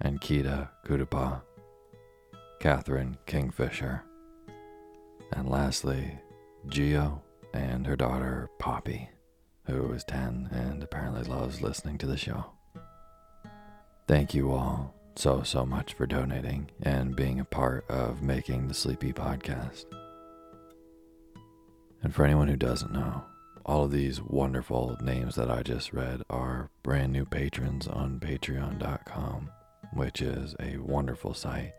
and 0.00 0.20
Kita 0.20 0.68
Kudapa, 0.86 1.42
Catherine 2.60 3.16
Kingfisher, 3.26 4.02
and 5.32 5.48
lastly, 5.48 6.18
Geo 6.68 7.22
and 7.52 7.86
her 7.86 7.96
daughter 7.96 8.48
Poppy, 8.58 9.08
who 9.66 9.92
is 9.92 10.04
10 10.04 10.48
and 10.52 10.82
apparently 10.82 11.22
loves 11.24 11.62
listening 11.62 11.98
to 11.98 12.06
the 12.06 12.16
show. 12.16 12.52
Thank 14.06 14.34
you 14.34 14.50
all 14.52 14.94
so, 15.16 15.42
so 15.42 15.64
much 15.64 15.94
for 15.94 16.06
donating 16.06 16.70
and 16.82 17.14
being 17.14 17.40
a 17.40 17.44
part 17.44 17.84
of 17.88 18.22
making 18.22 18.68
the 18.68 18.74
Sleepy 18.74 19.12
Podcast. 19.12 19.84
And 22.02 22.14
for 22.14 22.24
anyone 22.24 22.48
who 22.48 22.56
doesn't 22.56 22.92
know, 22.92 23.24
all 23.64 23.84
of 23.84 23.92
these 23.92 24.22
wonderful 24.22 24.96
names 25.02 25.34
that 25.36 25.50
I 25.50 25.62
just 25.62 25.92
read 25.92 26.22
are 26.30 26.70
brand 26.82 27.12
new 27.12 27.24
patrons 27.24 27.86
on 27.86 28.18
patreon.com 28.18 29.50
which 29.92 30.22
is 30.22 30.54
a 30.60 30.76
wonderful 30.78 31.34
site 31.34 31.74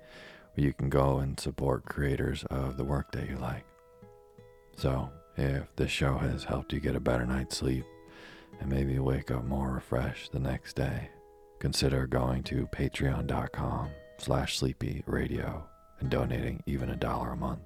where 0.54 0.66
you 0.66 0.74
can 0.74 0.90
go 0.90 1.19
and 1.19 1.40
support 1.40 1.86
creators 1.86 2.44
of 2.50 2.78
the 2.78 2.84
work 2.84 3.12
that 3.12 3.30
you 3.30 3.38
like. 3.38 3.66
So, 4.75 5.10
if 5.38 5.74
this 5.75 5.92
show 5.92 6.18
has 6.18 6.44
helped 6.44 6.74
you 6.74 6.80
get 6.80 6.96
a 6.96 7.00
better 7.00 7.25
night's 7.25 7.58
sleep 7.58 7.86
and 8.60 8.69
maybe 8.69 9.00
wake 9.00 9.31
up 9.31 9.46
more 9.46 9.72
refreshed 9.72 10.31
the 10.31 10.40
next 10.40 10.75
day, 10.75 11.10
consider 11.60 12.08
going 12.08 12.44
to 12.44 12.68
patreon.com 12.68 13.90
slash 14.18 14.58
sleepy 14.58 15.04
radio 15.06 15.63
and 16.00 16.10
donating 16.10 16.62
even 16.66 16.90
a 16.90 16.96
dollar 16.96 17.31
a 17.31 17.38
month. 17.38 17.62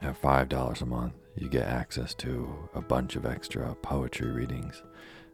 At 0.00 0.20
$5 0.20 0.82
a 0.82 0.86
month, 0.86 1.14
you 1.36 1.48
get 1.48 1.66
access 1.66 2.14
to 2.14 2.68
a 2.74 2.80
bunch 2.80 3.16
of 3.16 3.24
extra 3.24 3.74
poetry 3.82 4.30
readings 4.30 4.82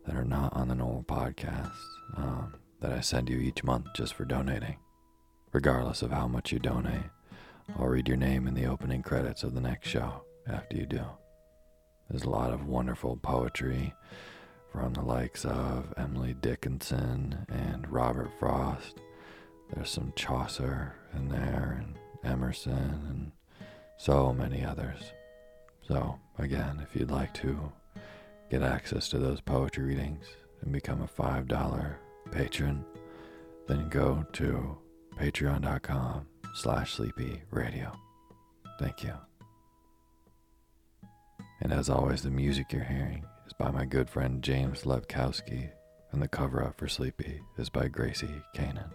that 0.06 0.14
are 0.14 0.24
not 0.24 0.52
on 0.54 0.68
the 0.68 0.74
normal 0.74 1.04
podcast. 1.04 1.72
Um, 2.16 2.54
that 2.80 2.92
I 2.92 3.00
send 3.00 3.28
you 3.28 3.38
each 3.38 3.64
month 3.64 3.86
just 3.94 4.14
for 4.14 4.24
donating. 4.24 4.76
Regardless 5.52 6.02
of 6.02 6.10
how 6.10 6.28
much 6.28 6.52
you 6.52 6.58
donate, 6.58 7.10
I'll 7.78 7.86
read 7.86 8.08
your 8.08 8.16
name 8.16 8.46
in 8.46 8.54
the 8.54 8.66
opening 8.66 9.02
credits 9.02 9.42
of 9.42 9.54
the 9.54 9.60
next 9.60 9.88
show 9.88 10.22
after 10.46 10.76
you 10.76 10.86
do. 10.86 11.04
There's 12.08 12.24
a 12.24 12.30
lot 12.30 12.52
of 12.52 12.66
wonderful 12.66 13.16
poetry 13.16 13.92
from 14.72 14.94
the 14.94 15.02
likes 15.02 15.44
of 15.44 15.92
Emily 15.96 16.34
Dickinson 16.34 17.46
and 17.48 17.90
Robert 17.90 18.30
Frost. 18.38 19.00
There's 19.72 19.90
some 19.90 20.12
Chaucer 20.16 20.94
in 21.14 21.28
there, 21.28 21.82
and 21.82 21.98
Emerson, 22.24 22.72
and 23.08 23.32
so 23.98 24.32
many 24.32 24.64
others. 24.64 25.12
So, 25.86 26.18
again, 26.38 26.80
if 26.82 26.98
you'd 26.98 27.10
like 27.10 27.34
to 27.34 27.72
get 28.50 28.62
access 28.62 29.08
to 29.10 29.18
those 29.18 29.40
poetry 29.40 29.84
readings 29.84 30.24
and 30.62 30.72
become 30.72 31.02
a 31.02 31.06
$5 31.06 31.94
patron, 32.30 32.84
then 33.66 33.88
go 33.88 34.24
to 34.32 34.78
patreon.com 35.16 36.26
slash 36.54 36.94
sleepy 36.94 37.42
radio. 37.50 37.92
Thank 38.78 39.02
you. 39.02 39.14
And 41.60 41.72
as 41.72 41.88
always, 41.88 42.22
the 42.22 42.30
music 42.30 42.72
you're 42.72 42.84
hearing 42.84 43.24
is 43.46 43.52
by 43.52 43.70
my 43.70 43.84
good 43.84 44.08
friend 44.08 44.42
James 44.42 44.82
Lepkowski, 44.82 45.70
and 46.12 46.22
the 46.22 46.28
cover 46.28 46.62
up 46.62 46.78
for 46.78 46.88
Sleepy 46.88 47.40
is 47.58 47.68
by 47.68 47.88
Gracie 47.88 48.42
Kanan. 48.54 48.90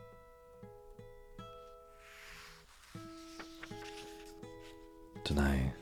Tonight, 5.24 5.74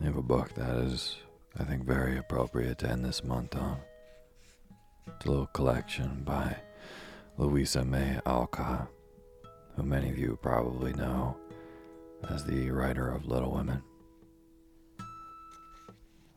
I 0.00 0.04
have 0.04 0.16
a 0.16 0.22
book 0.22 0.54
that 0.54 0.76
is, 0.76 1.16
I 1.58 1.64
think, 1.64 1.84
very 1.84 2.18
appropriate 2.18 2.78
to 2.78 2.90
end 2.90 3.04
this 3.04 3.24
month 3.24 3.56
on. 3.56 3.78
Little 5.24 5.46
collection 5.46 6.22
by 6.24 6.56
Louisa 7.38 7.84
May 7.84 8.18
Alcott, 8.26 8.88
who 9.76 9.84
many 9.84 10.10
of 10.10 10.18
you 10.18 10.36
probably 10.42 10.92
know 10.94 11.36
as 12.28 12.44
the 12.44 12.70
writer 12.70 13.08
of 13.08 13.26
Little 13.26 13.52
Women. 13.52 13.82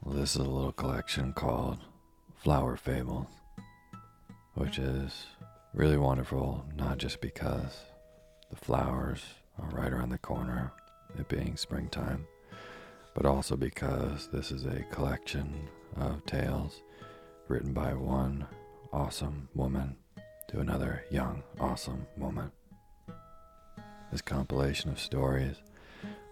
This 0.05 0.35
is 0.35 0.41
a 0.41 0.43
little 0.43 0.71
collection 0.71 1.33
called 1.33 1.79
Flower 2.35 2.77
Fables, 2.77 3.25
which 4.53 4.77
is 4.77 5.25
really 5.73 5.97
wonderful, 5.97 6.63
not 6.75 6.99
just 6.99 7.21
because 7.21 7.79
the 8.51 8.55
flowers 8.55 9.23
are 9.57 9.69
right 9.69 9.91
around 9.91 10.09
the 10.09 10.19
corner, 10.19 10.71
it 11.17 11.27
being 11.27 11.57
springtime, 11.57 12.27
but 13.15 13.25
also 13.25 13.57
because 13.57 14.29
this 14.31 14.51
is 14.51 14.65
a 14.65 14.85
collection 14.91 15.69
of 15.95 16.23
tales 16.27 16.83
written 17.47 17.73
by 17.73 17.91
one 17.91 18.45
awesome 18.95 19.49
woman 19.53 19.97
to 20.47 20.61
another 20.61 21.03
young, 21.11 21.43
awesome 21.59 22.07
woman. 22.15 22.49
This 24.09 24.21
compilation 24.21 24.89
of 24.89 25.01
stories 25.01 25.57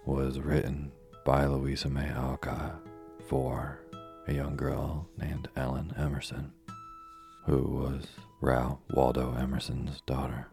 was 0.06 0.39
written 0.39 0.89
by 1.25 1.45
Louisa 1.45 1.89
May 1.89 2.07
Alcott 2.07 2.80
for 3.27 3.81
a 4.27 4.33
young 4.33 4.56
girl 4.56 5.10
named 5.18 5.50
Ellen 5.57 5.94
Emerson, 5.98 6.54
who 7.45 7.63
was 7.63 8.07
Ralph 8.39 8.80
Waldo 8.92 9.36
Emerson's 9.36 10.00
daughter. 10.06 10.48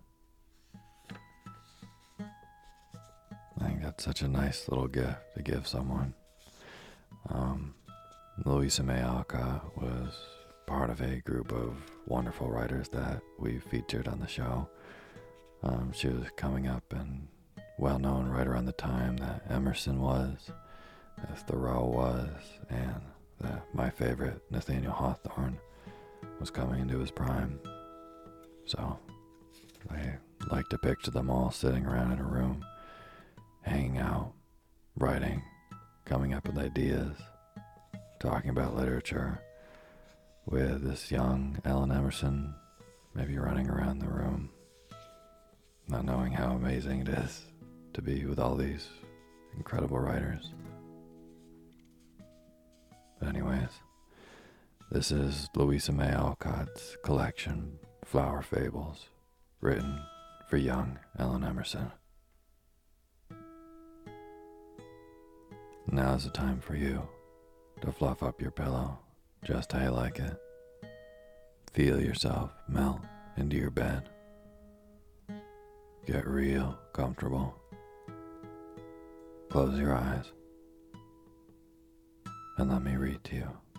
I 2.18 3.64
think 3.64 3.82
that's 3.82 4.02
such 4.02 4.22
a 4.22 4.28
nice 4.28 4.68
little 4.68 4.88
gift 4.88 5.36
to 5.36 5.42
give 5.42 5.68
someone. 5.68 6.14
Um, 7.28 7.74
Louisa 8.44 8.82
May 8.82 9.00
Alcott 9.00 9.76
was 9.80 10.12
part 10.70 10.88
of 10.88 11.00
a 11.00 11.16
group 11.22 11.52
of 11.52 11.74
wonderful 12.06 12.48
writers 12.48 12.88
that 12.90 13.20
we 13.40 13.58
featured 13.58 14.06
on 14.06 14.20
the 14.20 14.28
show. 14.28 14.68
Um, 15.64 15.90
she 15.92 16.06
was 16.06 16.22
coming 16.36 16.68
up 16.68 16.84
and 16.92 17.26
well 17.76 17.98
known 17.98 18.28
right 18.28 18.46
around 18.46 18.66
the 18.66 18.72
time 18.72 19.16
that 19.16 19.42
Emerson 19.50 20.00
was, 20.00 20.52
that 21.18 21.44
Thoreau 21.48 21.86
was, 21.86 22.28
and 22.68 23.02
that 23.40 23.64
my 23.74 23.90
favorite, 23.90 24.40
Nathaniel 24.48 24.92
Hawthorne, 24.92 25.58
was 26.38 26.52
coming 26.52 26.82
into 26.82 27.00
his 27.00 27.10
prime. 27.10 27.58
So 28.64 28.96
I 29.90 30.18
like 30.52 30.68
to 30.68 30.78
picture 30.78 31.10
them 31.10 31.30
all 31.30 31.50
sitting 31.50 31.84
around 31.84 32.12
in 32.12 32.20
a 32.20 32.24
room, 32.24 32.64
hanging 33.62 33.98
out, 33.98 34.34
writing, 34.96 35.42
coming 36.04 36.32
up 36.32 36.46
with 36.46 36.58
ideas, 36.58 37.16
talking 38.20 38.50
about 38.50 38.76
literature 38.76 39.40
with 40.50 40.82
this 40.82 41.12
young 41.12 41.56
Ellen 41.64 41.92
Emerson 41.92 42.52
maybe 43.14 43.38
running 43.38 43.70
around 43.70 44.00
the 44.00 44.08
room, 44.08 44.50
not 45.88 46.04
knowing 46.04 46.32
how 46.32 46.52
amazing 46.52 47.02
it 47.02 47.08
is 47.08 47.42
to 47.94 48.02
be 48.02 48.24
with 48.24 48.40
all 48.40 48.56
these 48.56 48.88
incredible 49.56 49.98
writers. 49.98 50.52
But, 53.20 53.28
anyways, 53.28 53.68
this 54.90 55.12
is 55.12 55.48
Louisa 55.54 55.92
May 55.92 56.10
Alcott's 56.10 56.96
collection, 57.04 57.78
Flower 58.04 58.42
Fables, 58.42 59.06
written 59.60 60.00
for 60.48 60.56
young 60.56 60.98
Ellen 61.16 61.44
Emerson. 61.44 61.92
Now's 65.86 66.24
the 66.24 66.30
time 66.30 66.60
for 66.60 66.74
you 66.74 67.08
to 67.82 67.92
fluff 67.92 68.22
up 68.22 68.40
your 68.40 68.50
pillow 68.50 68.98
just 69.44 69.72
how 69.72 69.82
you 69.84 69.90
like 69.90 70.18
it. 70.18 70.36
Feel 71.72 72.00
yourself 72.00 72.50
melt 72.68 73.00
into 73.36 73.56
your 73.56 73.70
bed. 73.70 74.08
Get 76.06 76.26
real 76.26 76.78
comfortable. 76.92 77.54
Close 79.48 79.78
your 79.78 79.94
eyes 79.94 80.32
and 82.58 82.70
let 82.70 82.82
me 82.82 82.96
read 82.96 83.22
to 83.24 83.36
you. 83.36 83.69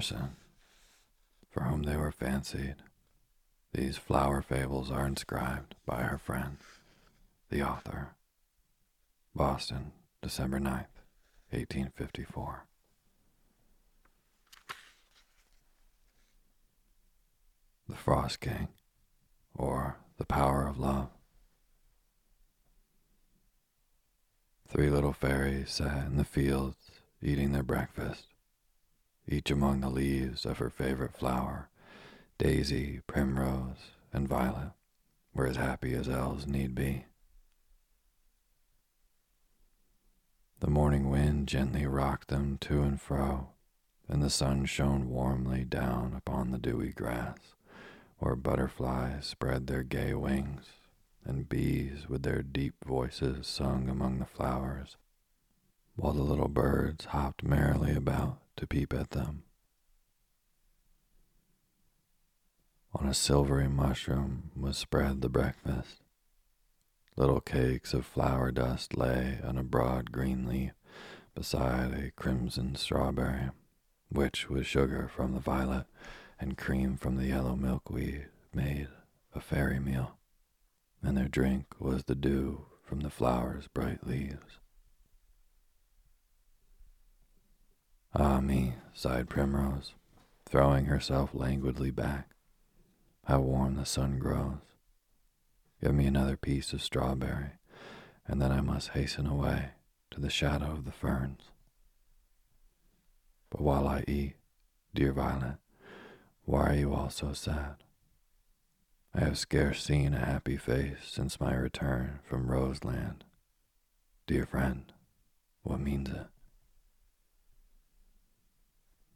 Emerson, 0.00 0.36
for 1.50 1.64
whom 1.64 1.82
they 1.82 1.94
were 1.94 2.10
fancied. 2.10 2.76
These 3.74 3.98
flower 3.98 4.40
fables 4.40 4.90
are 4.90 5.06
inscribed 5.06 5.74
by 5.84 6.04
her 6.04 6.16
friend, 6.16 6.56
the 7.50 7.62
author. 7.62 8.14
Boston, 9.34 9.92
December 10.22 10.58
9th, 10.58 10.96
1854. 11.50 12.64
The 17.86 17.96
Frost 17.96 18.40
King, 18.40 18.68
or 19.54 19.98
The 20.16 20.24
Power 20.24 20.66
of 20.66 20.78
Love. 20.78 21.10
Three 24.66 24.88
little 24.88 25.12
fairies 25.12 25.70
sat 25.72 26.06
in 26.06 26.16
the 26.16 26.24
fields 26.24 26.90
eating 27.20 27.52
their 27.52 27.62
breakfast 27.62 28.29
each 29.30 29.50
among 29.50 29.80
the 29.80 29.88
leaves 29.88 30.44
of 30.44 30.58
her 30.58 30.70
favorite 30.70 31.14
flower, 31.14 31.68
daisy, 32.38 33.00
primrose, 33.06 33.92
and 34.12 34.28
violet, 34.28 34.72
were 35.32 35.46
as 35.46 35.56
happy 35.56 35.94
as 35.94 36.08
elves 36.08 36.46
need 36.46 36.74
be. 36.74 37.04
The 40.58 40.70
morning 40.70 41.08
wind 41.08 41.48
gently 41.48 41.86
rocked 41.86 42.28
them 42.28 42.58
to 42.62 42.82
and 42.82 43.00
fro, 43.00 43.50
and 44.08 44.22
the 44.22 44.28
sun 44.28 44.66
shone 44.66 45.08
warmly 45.08 45.64
down 45.64 46.12
upon 46.14 46.50
the 46.50 46.58
dewy 46.58 46.90
grass, 46.90 47.38
where 48.18 48.36
butterflies 48.36 49.24
spread 49.24 49.66
their 49.66 49.82
gay 49.82 50.12
wings, 50.12 50.66
and 51.24 51.48
bees 51.48 52.08
with 52.08 52.24
their 52.24 52.42
deep 52.42 52.74
voices 52.84 53.46
sung 53.46 53.88
among 53.88 54.18
the 54.18 54.26
flowers, 54.26 54.96
while 56.00 56.14
the 56.14 56.22
little 56.22 56.48
birds 56.48 57.04
hopped 57.06 57.44
merrily 57.44 57.94
about 57.94 58.38
to 58.56 58.66
peep 58.66 58.94
at 58.94 59.10
them. 59.10 59.42
On 62.94 63.06
a 63.06 63.12
silvery 63.12 63.68
mushroom 63.68 64.50
was 64.56 64.78
spread 64.78 65.20
the 65.20 65.28
breakfast. 65.28 66.00
Little 67.16 67.42
cakes 67.42 67.92
of 67.92 68.06
flower 68.06 68.50
dust 68.50 68.96
lay 68.96 69.40
on 69.44 69.58
a 69.58 69.62
broad 69.62 70.10
green 70.10 70.46
leaf 70.46 70.72
beside 71.34 71.92
a 71.92 72.12
crimson 72.12 72.76
strawberry, 72.76 73.50
which 74.08 74.48
with 74.48 74.64
sugar 74.64 75.06
from 75.06 75.34
the 75.34 75.38
violet 75.38 75.84
and 76.40 76.56
cream 76.56 76.96
from 76.96 77.16
the 77.16 77.26
yellow 77.26 77.56
milkweed 77.56 78.28
made 78.54 78.88
a 79.34 79.40
fairy 79.40 79.78
meal, 79.78 80.16
and 81.02 81.14
their 81.18 81.28
drink 81.28 81.74
was 81.78 82.04
the 82.04 82.14
dew 82.14 82.64
from 82.82 83.00
the 83.00 83.10
flower's 83.10 83.68
bright 83.68 84.06
leaves. 84.06 84.59
Ah 88.12 88.40
me, 88.40 88.74
sighed 88.92 89.28
Primrose, 89.28 89.94
throwing 90.44 90.86
herself 90.86 91.30
languidly 91.32 91.92
back. 91.92 92.30
How 93.24 93.40
warm 93.40 93.76
the 93.76 93.86
sun 93.86 94.18
grows. 94.18 94.58
Give 95.80 95.94
me 95.94 96.06
another 96.06 96.36
piece 96.36 96.72
of 96.72 96.82
strawberry, 96.82 97.52
and 98.26 98.42
then 98.42 98.50
I 98.50 98.60
must 98.62 98.90
hasten 98.90 99.26
away 99.26 99.70
to 100.10 100.20
the 100.20 100.28
shadow 100.28 100.72
of 100.72 100.84
the 100.84 100.92
ferns. 100.92 101.42
But 103.48 103.60
while 103.60 103.86
I 103.86 104.04
eat, 104.08 104.34
dear 104.92 105.12
Violet, 105.12 105.58
why 106.44 106.70
are 106.70 106.74
you 106.74 106.92
all 106.92 107.10
so 107.10 107.32
sad? 107.32 107.76
I 109.14 109.20
have 109.20 109.38
scarce 109.38 109.84
seen 109.84 110.14
a 110.14 110.24
happy 110.24 110.56
face 110.56 110.98
since 111.04 111.40
my 111.40 111.54
return 111.54 112.18
from 112.24 112.50
Roseland. 112.50 113.24
Dear 114.26 114.46
friend, 114.46 114.92
what 115.62 115.80
means 115.80 116.10
it? 116.10 116.26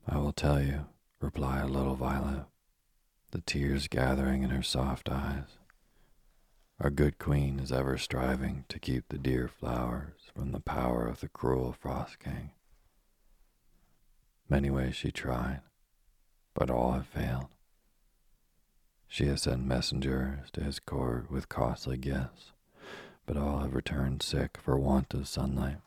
I 0.07 0.19
will 0.19 0.33
tell 0.33 0.63
you, 0.63 0.87
replied 1.21 1.71
little 1.71 1.97
Violet, 1.97 2.45
the 3.31 3.41
tears 3.41 3.89
gathering 3.89 4.43
in 4.43 4.51
her 4.51 4.63
soft 4.63 5.09
eyes. 5.09 5.59
Our 6.79 6.91
good 6.91 7.19
queen 7.19 7.59
is 7.59 7.73
ever 7.73 7.97
striving 7.97 8.65
to 8.69 8.79
keep 8.79 9.09
the 9.09 9.19
dear 9.19 9.49
flowers 9.49 10.31
from 10.35 10.53
the 10.53 10.61
power 10.61 11.07
of 11.07 11.21
the 11.21 11.29
cruel 11.29 11.73
Frost 11.73 12.19
King. 12.19 12.51
Many 14.49 14.71
ways 14.71 14.95
she 14.95 15.11
tried, 15.11 15.63
but 16.53 16.71
all 16.71 16.93
have 16.93 17.07
failed. 17.07 17.49
She 19.09 19.27
has 19.27 19.43
sent 19.43 19.65
messengers 19.65 20.51
to 20.53 20.63
his 20.63 20.81
court 20.81 21.31
with 21.31 21.49
costly 21.49 21.97
gifts, 21.97 22.53
but 23.25 23.37
all 23.37 23.61
have 23.61 23.75
returned 23.75 24.23
sick 24.23 24.59
for 24.59 24.79
want 24.79 25.15
of 25.15 25.29
sunlight, 25.29 25.79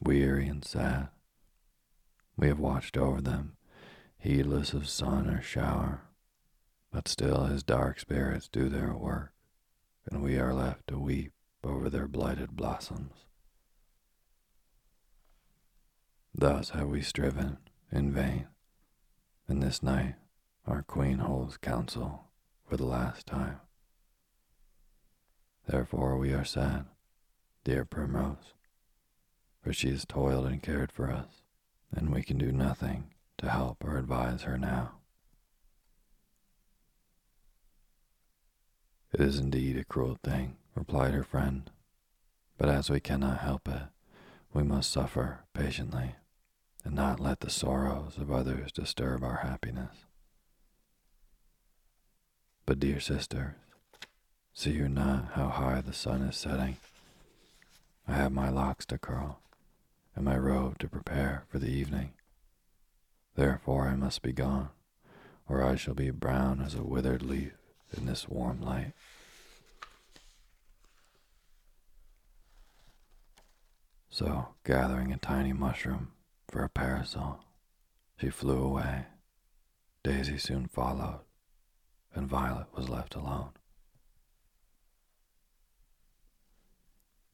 weary 0.00 0.46
and 0.46 0.64
sad. 0.64 1.08
We 2.40 2.48
have 2.48 2.58
watched 2.58 2.96
over 2.96 3.20
them, 3.20 3.58
heedless 4.16 4.72
of 4.72 4.88
sun 4.88 5.28
or 5.28 5.42
shower, 5.42 6.04
but 6.90 7.06
still 7.06 7.44
his 7.44 7.62
dark 7.62 8.00
spirits 8.00 8.48
do 8.48 8.70
their 8.70 8.94
work, 8.94 9.34
and 10.10 10.22
we 10.22 10.38
are 10.38 10.54
left 10.54 10.86
to 10.86 10.98
weep 10.98 11.34
over 11.62 11.90
their 11.90 12.08
blighted 12.08 12.56
blossoms. 12.56 13.26
Thus 16.34 16.70
have 16.70 16.88
we 16.88 17.02
striven 17.02 17.58
in 17.92 18.10
vain, 18.10 18.46
and 19.46 19.62
this 19.62 19.82
night 19.82 20.14
our 20.66 20.82
queen 20.82 21.18
holds 21.18 21.58
council 21.58 22.30
for 22.66 22.78
the 22.78 22.86
last 22.86 23.26
time. 23.26 23.60
Therefore 25.66 26.16
we 26.16 26.32
are 26.32 26.46
sad, 26.46 26.86
dear 27.64 27.84
Primrose, 27.84 28.54
for 29.62 29.74
she 29.74 29.90
has 29.90 30.06
toiled 30.06 30.46
and 30.46 30.62
cared 30.62 30.90
for 30.90 31.10
us, 31.10 31.42
and 31.94 32.12
we 32.12 32.22
can 32.22 32.38
do 32.38 32.52
nothing 32.52 33.10
to 33.38 33.50
help 33.50 33.84
or 33.84 33.96
advise 33.96 34.42
her 34.42 34.56
now. 34.58 34.92
It 39.12 39.20
is 39.20 39.38
indeed 39.38 39.76
a 39.76 39.84
cruel 39.84 40.18
thing, 40.22 40.56
replied 40.74 41.14
her 41.14 41.24
friend, 41.24 41.70
but 42.56 42.68
as 42.68 42.90
we 42.90 43.00
cannot 43.00 43.38
help 43.38 43.66
it, 43.66 43.82
we 44.52 44.62
must 44.62 44.92
suffer 44.92 45.40
patiently 45.52 46.14
and 46.84 46.94
not 46.94 47.20
let 47.20 47.40
the 47.40 47.50
sorrows 47.50 48.16
of 48.18 48.30
others 48.30 48.72
disturb 48.72 49.22
our 49.22 49.38
happiness. 49.38 50.04
But, 52.66 52.78
dear 52.78 53.00
sisters, 53.00 53.54
see 54.54 54.72
you 54.72 54.88
not 54.88 55.32
how 55.32 55.48
high 55.48 55.80
the 55.80 55.92
sun 55.92 56.22
is 56.22 56.36
setting? 56.36 56.76
I 58.06 58.14
have 58.14 58.32
my 58.32 58.48
locks 58.48 58.86
to 58.86 58.98
curl, 58.98 59.40
and 60.14 60.24
my 60.24 60.36
robe 60.36 60.78
to 60.78 60.88
prepare 60.88 61.44
for 61.48 61.58
the 61.58 61.70
evening. 61.70 62.12
Therefore 63.36 63.88
I 63.88 63.96
must 63.96 64.22
be 64.22 64.32
gone, 64.32 64.70
or 65.48 65.62
I 65.62 65.76
shall 65.76 65.94
be 65.94 66.10
brown 66.10 66.60
as 66.60 66.74
a 66.74 66.82
withered 66.82 67.22
leaf 67.22 67.52
in 67.96 68.06
this 68.06 68.28
warm 68.28 68.60
light. 68.60 68.92
So, 74.10 74.48
gathering 74.64 75.12
a 75.12 75.18
tiny 75.18 75.52
mushroom 75.52 76.12
for 76.48 76.62
a 76.62 76.68
parasol, 76.68 77.44
she 78.20 78.28
flew 78.28 78.62
away. 78.62 79.06
Daisy 80.02 80.36
soon 80.36 80.66
followed, 80.66 81.20
and 82.14 82.28
Violet 82.28 82.66
was 82.74 82.88
left 82.88 83.14
alone. 83.14 83.50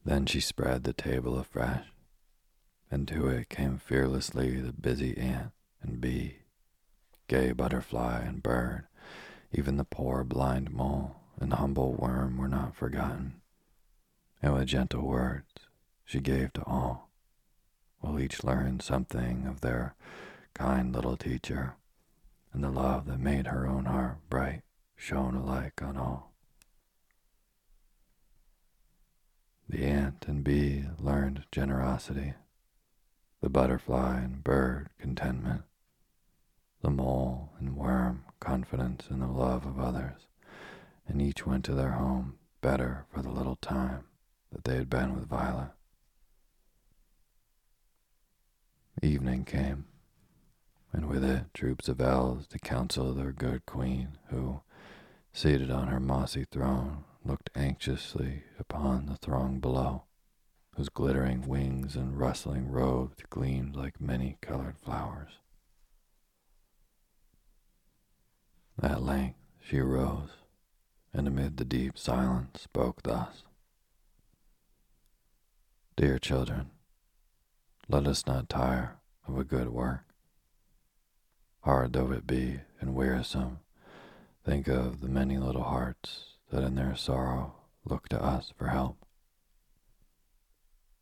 Then 0.05 0.27
she 0.27 0.41
spread 0.41 0.85
the 0.85 0.93
table 0.93 1.39
afresh, 1.39 1.87
and 2.97 3.09
to 3.09 3.29
it 3.29 3.51
came 3.51 3.77
fearlessly 3.77 4.59
the 4.59 4.73
busy 4.73 5.19
ant 5.19 5.53
and 5.83 6.01
bee, 6.01 6.39
gay 7.29 7.53
butterfly 7.53 8.23
and 8.23 8.43
bird, 8.43 8.87
even 9.53 9.77
the 9.77 9.85
poor 9.85 10.25
blind 10.25 10.71
mole 10.71 11.15
and 11.39 11.53
humble 11.53 11.93
worm 11.93 12.39
were 12.39 12.49
not 12.49 12.75
forgotten. 12.75 13.35
And 14.41 14.55
with 14.55 14.69
gentle 14.69 15.03
words 15.03 15.45
she 16.07 16.21
gave 16.21 16.55
to 16.55 16.65
all, 16.65 17.11
while 18.01 18.19
each 18.19 18.43
learned 18.43 18.81
something 18.81 19.47
of 19.47 19.61
their 19.61 19.95
kind 20.55 20.95
little 20.95 21.19
teacher, 21.19 21.75
and 22.55 22.65
the 22.65 22.71
love 22.71 23.05
that 23.09 23.21
made 23.21 23.49
her 23.49 23.67
own 23.67 23.85
heart 23.85 24.21
bright 24.31 24.63
shone 24.97 25.35
alike 25.35 25.83
on 25.83 25.99
all. 25.99 26.33
The 29.69 29.85
ant 29.85 30.25
and 30.27 30.43
bee 30.43 30.87
learned 30.99 31.45
generosity, 31.53 32.33
the 33.41 33.51
butterfly 33.51 34.19
and 34.21 34.43
bird 34.43 34.89
contentment, 34.99 35.63
the 36.83 36.91
mole 36.91 37.51
and 37.59 37.77
worm 37.77 38.25
confidence 38.41 39.09
in 39.11 39.21
the 39.21 39.27
love 39.27 39.67
of 39.67 39.79
others, 39.79 40.27
and 41.07 41.21
each 41.21 41.47
went 41.47 41.65
to 41.65 41.75
their 41.75 41.93
home 41.93 42.39
better 42.61 43.05
for 43.13 43.23
the 43.23 43.31
little 43.31 43.57
time 43.57 44.05
that 44.53 44.65
they 44.65 44.77
had 44.77 44.91
been 44.91 45.15
with 45.15 45.29
Violet. 45.29 45.71
Evening 49.03 49.45
came, 49.45 49.87
and 50.93 51.07
with 51.09 51.23
it 51.23 51.53
troops 51.53 51.89
of 51.89 52.01
elves 52.01 52.47
to 52.49 52.59
counsel 52.59 53.13
their 53.13 53.33
good 53.33 53.67
queen, 53.67 54.17
who, 54.31 54.61
seated 55.33 55.71
on 55.71 55.89
her 55.89 56.01
mossy 56.01 56.45
throne, 56.51 57.05
looked 57.25 57.51
anxiously 57.55 58.45
upon 58.59 59.07
the 59.07 59.17
throng 59.17 59.61
below, 59.61 60.05
whose 60.77 60.89
glittering 60.89 61.49
wings 61.49 61.97
and 61.97 62.19
rustling 62.19 62.71
robes 62.71 63.17
gleamed 63.31 63.75
like 63.75 64.01
many 64.01 64.37
colored 64.41 64.79
flowers. 64.79 65.39
At 68.83 69.03
length 69.03 69.39
she 69.61 69.81
rose, 69.81 70.31
and 71.13 71.27
amid 71.27 71.57
the 71.57 71.65
deep 71.65 71.99
silence 71.99 72.63
spoke 72.63 73.03
thus 73.03 73.43
Dear 75.97 76.19
children, 76.19 76.71
let 77.89 78.07
us 78.07 78.27
not 78.27 78.51
tire 78.51 78.99
of 79.27 79.39
a 79.39 79.45
good 79.45 79.71
work. 79.71 80.05
Hard 81.61 81.95
though 81.95 82.13
it 82.13 82.27
be 82.27 82.61
and 82.81 82.95
wearisome, 82.95 83.61
Think 84.47 84.69
of 84.69 85.01
the 85.01 85.09
many 85.09 85.39
little 85.39 85.65
hearts 85.65 86.35
that 86.53 86.63
in 86.63 86.77
their 86.77 86.95
sorrow 86.95 87.55
look 87.85 88.09
to 88.11 88.23
us 88.23 88.53
for 88.57 88.69
help. 88.69 89.06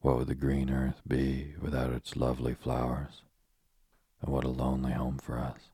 What 0.04 0.18
would 0.18 0.26
the 0.26 0.34
green 0.34 0.68
earth 0.68 1.00
be 1.08 1.54
without 1.58 1.90
its 1.90 2.14
lovely 2.14 2.52
flowers? 2.52 3.22
And 4.20 4.30
what 4.30 4.44
a 4.44 4.48
lonely 4.48 4.92
home 4.92 5.16
for 5.16 5.38
us. 5.38 5.70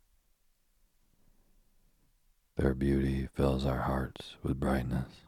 Their 2.55 2.75
beauty 2.75 3.29
fills 3.35 3.67
our 3.67 3.81
hearts 3.81 4.37
with 4.41 4.61
brightness, 4.61 5.23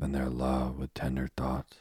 and 0.00 0.14
their 0.14 0.28
love 0.28 0.78
with 0.78 0.94
tender 0.94 1.30
thoughts. 1.36 1.78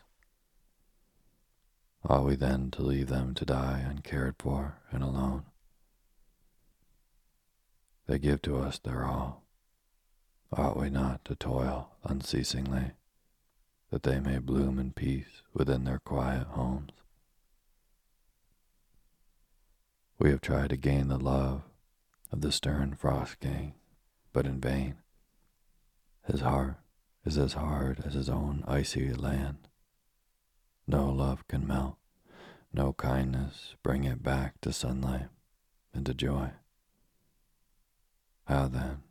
Ought 2.10 2.26
we 2.26 2.36
then 2.36 2.72
to 2.72 2.82
leave 2.82 3.10
them 3.10 3.36
to 3.36 3.46
die 3.46 3.86
uncared 3.88 4.38
for 4.40 4.80
and 4.90 5.04
alone? 5.04 5.46
They 8.08 8.18
give 8.18 8.42
to 8.42 8.58
us 8.58 8.80
their 8.80 9.06
all 9.06 9.44
Ought 10.52 10.76
we 10.76 10.90
not 10.90 11.24
to 11.26 11.36
toil 11.36 11.92
unceasingly, 12.04 12.94
that 13.92 14.04
they 14.04 14.20
may 14.20 14.40
bloom 14.40 14.80
in 14.80 14.92
peace 14.92 15.44
within 15.54 15.84
their 15.84 16.00
quiet 16.00 16.48
homes? 16.48 16.92
We 20.18 20.32
have 20.32 20.42
tried 20.42 20.72
to 20.72 20.78
gain 20.78 21.08
the 21.08 21.20
love 21.20 21.62
of 22.32 22.42
the 22.42 22.52
stern 22.52 22.96
frost 22.96 23.40
king, 23.40 23.76
but 24.34 24.46
in 24.46 24.60
vain. 24.60 24.96
His 26.24 26.42
heart 26.42 26.78
is 27.26 27.38
as 27.38 27.54
hard 27.54 28.02
as 28.06 28.16
his 28.16 28.30
own 28.30 28.64
icy 28.68 29.14
land. 29.14 29.68
No 30.88 31.10
love 31.10 31.48
can 31.48 31.68
melt, 31.68 31.98
no 32.74 32.94
kindness 32.94 33.76
bring 33.84 34.06
it 34.06 34.24
back 34.24 34.60
to 34.62 34.74
sunlight 34.74 35.30
and 35.94 36.06
to 36.08 36.14
joy. 36.14 36.52
How 38.46 38.68
then 38.68 39.04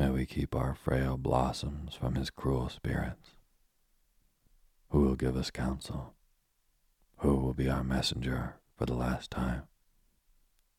May 0.00 0.08
we 0.08 0.24
keep 0.24 0.54
our 0.54 0.74
frail 0.74 1.18
blossoms 1.18 1.94
from 1.94 2.14
his 2.14 2.30
cruel 2.30 2.70
spirits. 2.70 3.36
Who 4.90 5.02
will 5.02 5.14
give 5.14 5.36
us 5.36 5.52
counsel? 5.52 6.14
Who 7.18 7.36
will 7.36 7.54
be 7.54 7.68
our 7.68 7.84
messenger 7.84 8.56
for 8.76 8.86
the 8.86 8.94
last 8.94 9.30
time? 9.30 9.62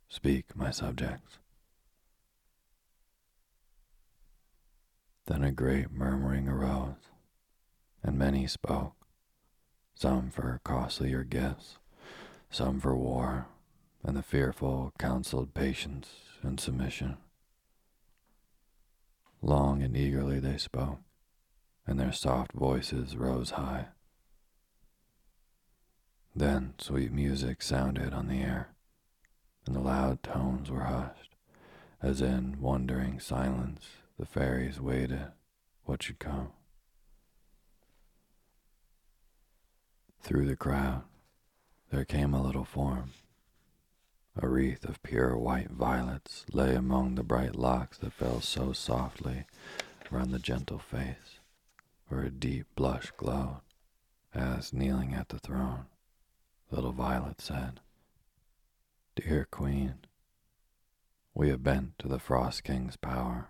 Speak, 0.09 0.53
my 0.53 0.69
subjects. 0.69 1.37
Then 5.27 5.45
a 5.45 5.51
great 5.53 5.91
murmuring 5.91 6.49
arose, 6.49 7.07
and 8.03 8.17
many 8.17 8.47
spoke, 8.47 8.95
some 9.95 10.29
for 10.29 10.59
costlier 10.65 11.23
gifts, 11.23 11.77
some 12.49 12.81
for 12.81 12.97
war, 12.97 13.47
and 14.03 14.17
the 14.17 14.23
fearful 14.23 14.91
counseled 14.99 15.53
patience 15.53 16.09
and 16.41 16.59
submission. 16.59 17.15
Long 19.41 19.81
and 19.81 19.95
eagerly 19.95 20.41
they 20.41 20.57
spoke, 20.57 20.99
and 21.87 21.97
their 21.97 22.11
soft 22.11 22.51
voices 22.51 23.15
rose 23.15 23.51
high. 23.51 23.87
Then 26.35 26.75
sweet 26.77 27.11
music 27.11 27.61
sounded 27.61 28.13
on 28.13 28.27
the 28.27 28.41
air, 28.41 28.69
and 29.65 29.75
the 29.75 29.81
loud 29.81 30.23
tones 30.23 30.71
were 30.71 30.85
hushed, 30.85 31.35
as 32.01 32.21
in 32.21 32.61
wondering 32.61 33.19
silence 33.19 33.87
the 34.17 34.25
fairies 34.25 34.79
waited 34.79 35.31
what 35.83 36.03
should 36.03 36.19
come. 36.19 36.53
Through 40.21 40.45
the 40.45 40.55
crowd, 40.55 41.03
there 41.89 42.05
came 42.05 42.33
a 42.33 42.41
little 42.41 42.63
form. 42.63 43.11
A 44.37 44.47
wreath 44.47 44.85
of 44.85 45.03
pure 45.03 45.37
white 45.37 45.71
violets 45.71 46.45
lay 46.53 46.75
among 46.75 47.15
the 47.15 47.23
bright 47.23 47.55
locks 47.55 47.97
that 47.97 48.13
fell 48.13 48.39
so 48.39 48.71
softly 48.71 49.45
around 50.11 50.31
the 50.31 50.39
gentle 50.39 50.79
face, 50.79 51.39
where 52.07 52.21
a 52.21 52.31
deep 52.31 52.67
blush 52.75 53.11
glowed, 53.17 53.61
as, 54.33 54.71
kneeling 54.71 55.13
at 55.13 55.29
the 55.29 55.39
throne, 55.39 55.87
little 56.71 56.93
Violet 56.93 57.41
said, 57.41 57.81
Dear 59.15 59.45
Queen, 59.51 59.95
we 61.33 61.49
have 61.49 61.63
bent 61.63 61.99
to 61.99 62.07
the 62.07 62.19
Frost 62.19 62.63
King's 62.63 62.95
power. 62.95 63.49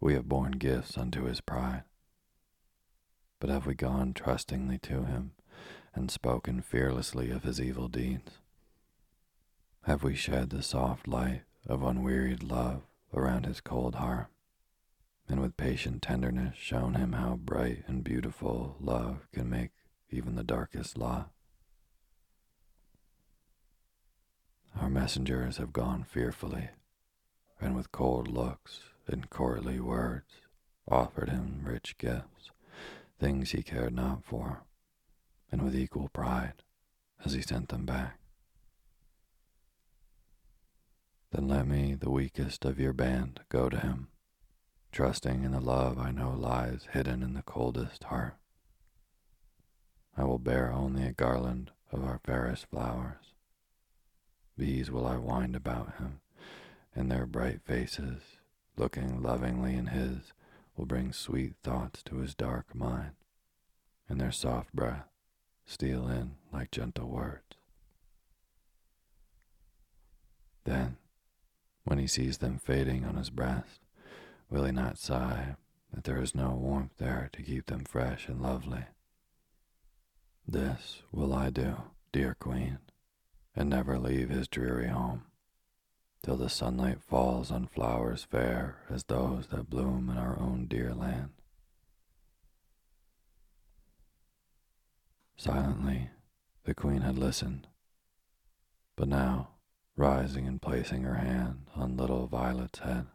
We 0.00 0.12
have 0.14 0.28
borne 0.28 0.52
gifts 0.52 0.98
unto 0.98 1.24
his 1.24 1.40
pride. 1.40 1.84
But 3.38 3.48
have 3.48 3.66
we 3.66 3.74
gone 3.74 4.12
trustingly 4.12 4.78
to 4.80 5.04
him 5.04 5.32
and 5.94 6.10
spoken 6.10 6.60
fearlessly 6.60 7.30
of 7.30 7.42
his 7.42 7.58
evil 7.60 7.88
deeds? 7.88 8.32
Have 9.84 10.02
we 10.02 10.14
shed 10.14 10.50
the 10.50 10.62
soft 10.62 11.08
light 11.08 11.42
of 11.66 11.82
unwearied 11.82 12.42
love 12.42 12.82
around 13.14 13.46
his 13.46 13.62
cold 13.62 13.94
heart, 13.94 14.28
and 15.26 15.40
with 15.40 15.56
patient 15.56 16.02
tenderness 16.02 16.56
shown 16.56 16.94
him 16.94 17.12
how 17.12 17.36
bright 17.36 17.84
and 17.86 18.04
beautiful 18.04 18.76
love 18.78 19.26
can 19.32 19.48
make 19.48 19.70
even 20.10 20.34
the 20.34 20.44
darkest 20.44 20.98
lot? 20.98 21.30
Our 24.80 24.88
messengers 24.88 25.58
have 25.58 25.74
gone 25.74 26.04
fearfully, 26.04 26.70
and 27.60 27.76
with 27.76 27.92
cold 27.92 28.28
looks 28.28 28.80
and 29.06 29.28
courtly 29.28 29.78
words 29.78 30.40
offered 30.88 31.28
him 31.28 31.60
rich 31.64 31.98
gifts, 31.98 32.50
things 33.18 33.50
he 33.50 33.62
cared 33.62 33.92
not 33.92 34.24
for, 34.24 34.62
and 35.52 35.60
with 35.60 35.76
equal 35.76 36.08
pride 36.08 36.62
as 37.22 37.34
he 37.34 37.42
sent 37.42 37.68
them 37.68 37.84
back. 37.84 38.18
Then 41.30 41.46
let 41.46 41.66
me, 41.68 41.94
the 41.94 42.10
weakest 42.10 42.64
of 42.64 42.80
your 42.80 42.94
band, 42.94 43.40
go 43.50 43.68
to 43.68 43.78
him, 43.78 44.08
trusting 44.92 45.44
in 45.44 45.52
the 45.52 45.60
love 45.60 45.98
I 45.98 46.10
know 46.10 46.30
lies 46.32 46.88
hidden 46.92 47.22
in 47.22 47.34
the 47.34 47.42
coldest 47.42 48.04
heart. 48.04 48.36
I 50.16 50.24
will 50.24 50.38
bear 50.38 50.72
only 50.72 51.04
a 51.06 51.12
garland 51.12 51.70
of 51.92 52.02
our 52.02 52.18
fairest 52.24 52.64
flowers. 52.70 53.29
These 54.56 54.90
will 54.90 55.06
I 55.06 55.16
wind 55.16 55.56
about 55.56 55.96
him, 55.96 56.20
and 56.94 57.10
their 57.10 57.26
bright 57.26 57.62
faces, 57.62 58.22
looking 58.76 59.22
lovingly 59.22 59.74
in 59.74 59.88
his, 59.88 60.32
will 60.76 60.86
bring 60.86 61.12
sweet 61.12 61.54
thoughts 61.62 62.02
to 62.04 62.16
his 62.16 62.34
dark 62.34 62.74
mind, 62.74 63.12
and 64.08 64.20
their 64.20 64.32
soft 64.32 64.72
breath 64.74 65.08
steal 65.66 66.08
in 66.08 66.36
like 66.52 66.70
gentle 66.70 67.08
words. 67.08 67.44
Then 70.64 70.96
when 71.84 71.98
he 71.98 72.06
sees 72.06 72.38
them 72.38 72.58
fading 72.58 73.04
on 73.04 73.16
his 73.16 73.30
breast, 73.30 73.80
will 74.48 74.64
he 74.64 74.72
not 74.72 74.98
sigh 74.98 75.56
that 75.92 76.04
there 76.04 76.20
is 76.20 76.34
no 76.34 76.50
warmth 76.50 76.96
there 76.98 77.28
to 77.32 77.42
keep 77.42 77.66
them 77.66 77.84
fresh 77.84 78.28
and 78.28 78.40
lovely? 78.40 78.84
This 80.46 81.02
will 81.10 81.32
I 81.32 81.50
do, 81.50 81.76
dear 82.12 82.36
queen, 82.38 82.78
and 83.54 83.68
never 83.68 83.98
leave 83.98 84.30
his 84.30 84.48
dreary 84.48 84.88
home, 84.88 85.24
till 86.22 86.36
the 86.36 86.48
sunlight 86.48 87.02
falls 87.02 87.50
on 87.50 87.66
flowers 87.66 88.24
fair 88.24 88.78
as 88.88 89.04
those 89.04 89.48
that 89.48 89.70
bloom 89.70 90.08
in 90.10 90.16
our 90.16 90.38
own 90.38 90.66
dear 90.66 90.94
land. 90.94 91.30
Silently, 95.36 96.10
the 96.64 96.74
queen 96.74 97.00
had 97.00 97.18
listened, 97.18 97.66
but 98.96 99.08
now 99.08 99.48
Rising 100.00 100.48
and 100.48 100.62
placing 100.62 101.02
her 101.02 101.16
hand 101.16 101.66
on 101.76 101.98
little 101.98 102.26
Violet's 102.26 102.78
head, 102.78 103.08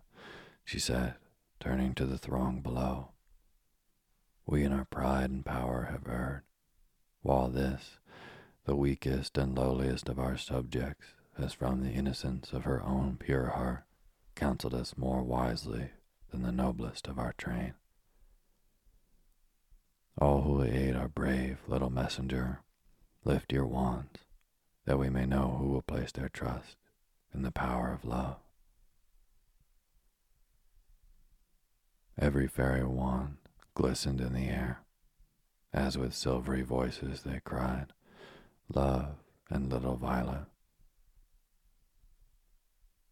she 0.63 0.77
said, 0.77 1.15
turning 1.59 1.95
to 1.95 2.05
the 2.05 2.19
throng 2.19 2.61
below, 2.61 3.13
We 4.45 4.63
in 4.63 4.71
our 4.71 4.85
pride 4.85 5.31
and 5.31 5.43
power 5.43 5.87
have 5.89 6.07
erred, 6.07 6.43
while 7.23 7.47
this, 7.47 7.97
the 8.65 8.75
weakest 8.75 9.37
and 9.37 9.57
lowliest 9.57 10.09
of 10.09 10.19
our 10.19 10.37
subjects, 10.37 11.05
as 11.37 11.53
from 11.53 11.81
the 11.81 11.91
innocence 11.91 12.51
of 12.51 12.63
her 12.63 12.81
own 12.83 13.17
pure 13.17 13.47
heart 13.47 13.83
counseled 14.35 14.73
us 14.73 14.97
more 14.97 15.23
wisely 15.23 15.89
than 16.31 16.41
the 16.41 16.51
noblest 16.51 17.07
of 17.07 17.17
our 17.19 17.33
train. 17.37 17.73
All 20.19 20.41
who 20.41 20.63
aid 20.63 20.95
our 20.95 21.07
brave 21.07 21.59
little 21.67 21.89
messenger, 21.89 22.61
lift 23.23 23.51
your 23.51 23.65
wands 23.65 24.19
that 24.85 24.99
we 24.99 25.09
may 25.09 25.25
know 25.25 25.57
who 25.59 25.67
will 25.67 25.81
place 25.81 26.11
their 26.11 26.29
trust 26.29 26.77
in 27.33 27.41
the 27.41 27.51
power 27.51 27.91
of 27.91 28.05
love. 28.05 28.37
Every 32.17 32.47
fairy 32.47 32.85
wand 32.85 33.37
glistened 33.73 34.21
in 34.21 34.33
the 34.33 34.47
air, 34.47 34.79
as 35.73 35.97
with 35.97 36.13
silvery 36.13 36.61
voices 36.61 37.23
they 37.23 37.41
cried, 37.43 37.87
Love 38.73 39.15
and 39.49 39.71
little 39.71 39.95
Violet. 39.95 40.45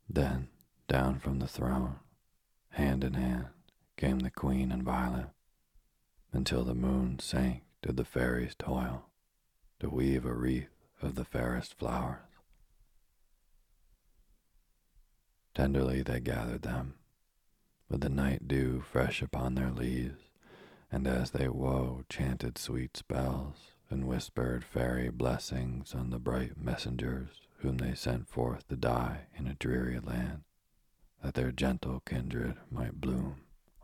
Then, 0.10 0.50
down 0.88 1.20
from 1.20 1.40
the 1.40 1.48
throne, 1.48 1.98
hand 2.70 3.04
in 3.04 3.14
hand, 3.14 3.48
came 3.96 4.20
the 4.20 4.32
Queen 4.32 4.72
and 4.72 4.84
Violet, 4.84 5.30
until 6.32 6.64
the 6.64 6.74
moon 6.74 7.20
sank 7.20 7.64
did 7.82 7.98
the 7.98 8.06
fairies 8.06 8.56
toil 8.58 9.06
to 9.80 9.90
weave 9.90 10.26
a 10.26 10.34
wreath 10.34 10.70
of 11.02 11.16
the 11.16 11.26
fairest 11.26 11.76
flowers. 11.76 12.20
Tenderly 15.54 16.02
they 16.02 16.20
gathered 16.20 16.64
them, 16.64 16.96
with 17.90 18.02
the 18.02 18.10
night 18.10 18.48
dew 18.48 18.82
fresh 18.82 19.22
upon 19.22 19.54
their 19.54 19.70
leaves, 19.70 20.32
and 20.92 21.06
as 21.06 21.32
they 21.32 21.48
wove, 21.48 22.08
chanted 22.10 22.58
sweet 22.58 22.98
spells 22.98 23.73
and 23.94 24.08
whispered 24.08 24.64
fairy 24.64 25.08
blessings 25.08 25.94
on 25.94 26.10
the 26.10 26.18
bright 26.18 26.58
messengers 26.60 27.30
whom 27.60 27.78
they 27.78 27.94
sent 27.94 28.28
forth 28.28 28.68
to 28.68 28.76
die 28.76 29.20
in 29.38 29.46
a 29.46 29.54
dreary 29.54 30.00
land, 30.00 30.42
that 31.24 31.36
their 31.36 31.52
gentle 31.52 32.02
kindred 32.04 32.56
might 32.72 33.00
bloom 33.00 33.36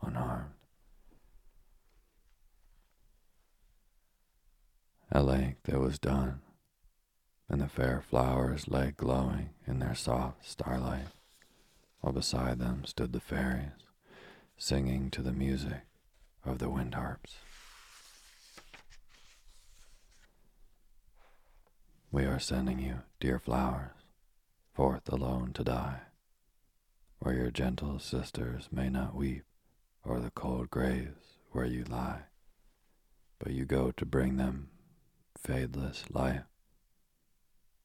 unharmed. 0.02 0.50
At 5.12 5.24
length 5.24 5.68
it 5.68 5.78
was 5.78 6.00
done, 6.00 6.40
and 7.48 7.60
the 7.60 7.68
fair 7.68 8.02
flowers 8.02 8.66
lay 8.66 8.90
glowing 8.90 9.50
in 9.64 9.78
their 9.78 9.94
soft 9.94 10.44
starlight, 10.44 11.06
while 12.00 12.12
beside 12.12 12.58
them 12.58 12.84
stood 12.84 13.12
the 13.12 13.20
fairies, 13.20 13.84
singing 14.58 15.08
to 15.12 15.22
the 15.22 15.32
music 15.32 15.82
of 16.44 16.58
the 16.58 16.68
wind 16.68 16.96
harps. 16.96 17.36
We 22.12 22.24
are 22.24 22.40
sending 22.40 22.80
you, 22.80 23.02
dear 23.20 23.38
flowers, 23.38 23.92
forth 24.74 25.08
alone 25.08 25.52
to 25.52 25.62
die, 25.62 26.00
where 27.20 27.34
your 27.34 27.52
gentle 27.52 28.00
sisters 28.00 28.68
may 28.72 28.90
not 28.90 29.14
weep 29.14 29.44
o'er 30.04 30.18
the 30.18 30.32
cold 30.32 30.70
graves 30.70 31.38
where 31.52 31.66
you 31.66 31.84
lie, 31.84 32.22
but 33.38 33.52
you 33.52 33.64
go 33.64 33.92
to 33.92 34.04
bring 34.04 34.38
them 34.38 34.70
fadeless 35.38 36.04
life 36.10 36.46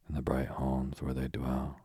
in 0.09 0.15
the 0.15 0.23
bright 0.23 0.47
homes 0.47 1.03
where 1.03 1.13
they 1.13 1.27
dwell. 1.27 1.81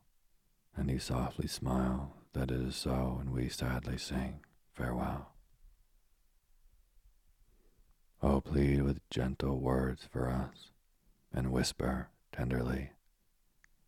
And 0.74 0.88
he 0.88 0.98
softly 0.98 1.46
smile 1.46 2.14
that 2.32 2.50
it 2.50 2.60
is 2.60 2.76
so, 2.76 3.18
and 3.20 3.34
we 3.34 3.50
sadly 3.50 3.98
sing 3.98 4.40
farewell. 4.72 5.32
Oh, 8.22 8.40
plead 8.40 8.82
with 8.82 9.06
gentle 9.10 9.58
words 9.58 10.08
for 10.10 10.30
us, 10.30 10.70
and 11.34 11.52
whisper 11.52 12.08
tenderly 12.32 12.90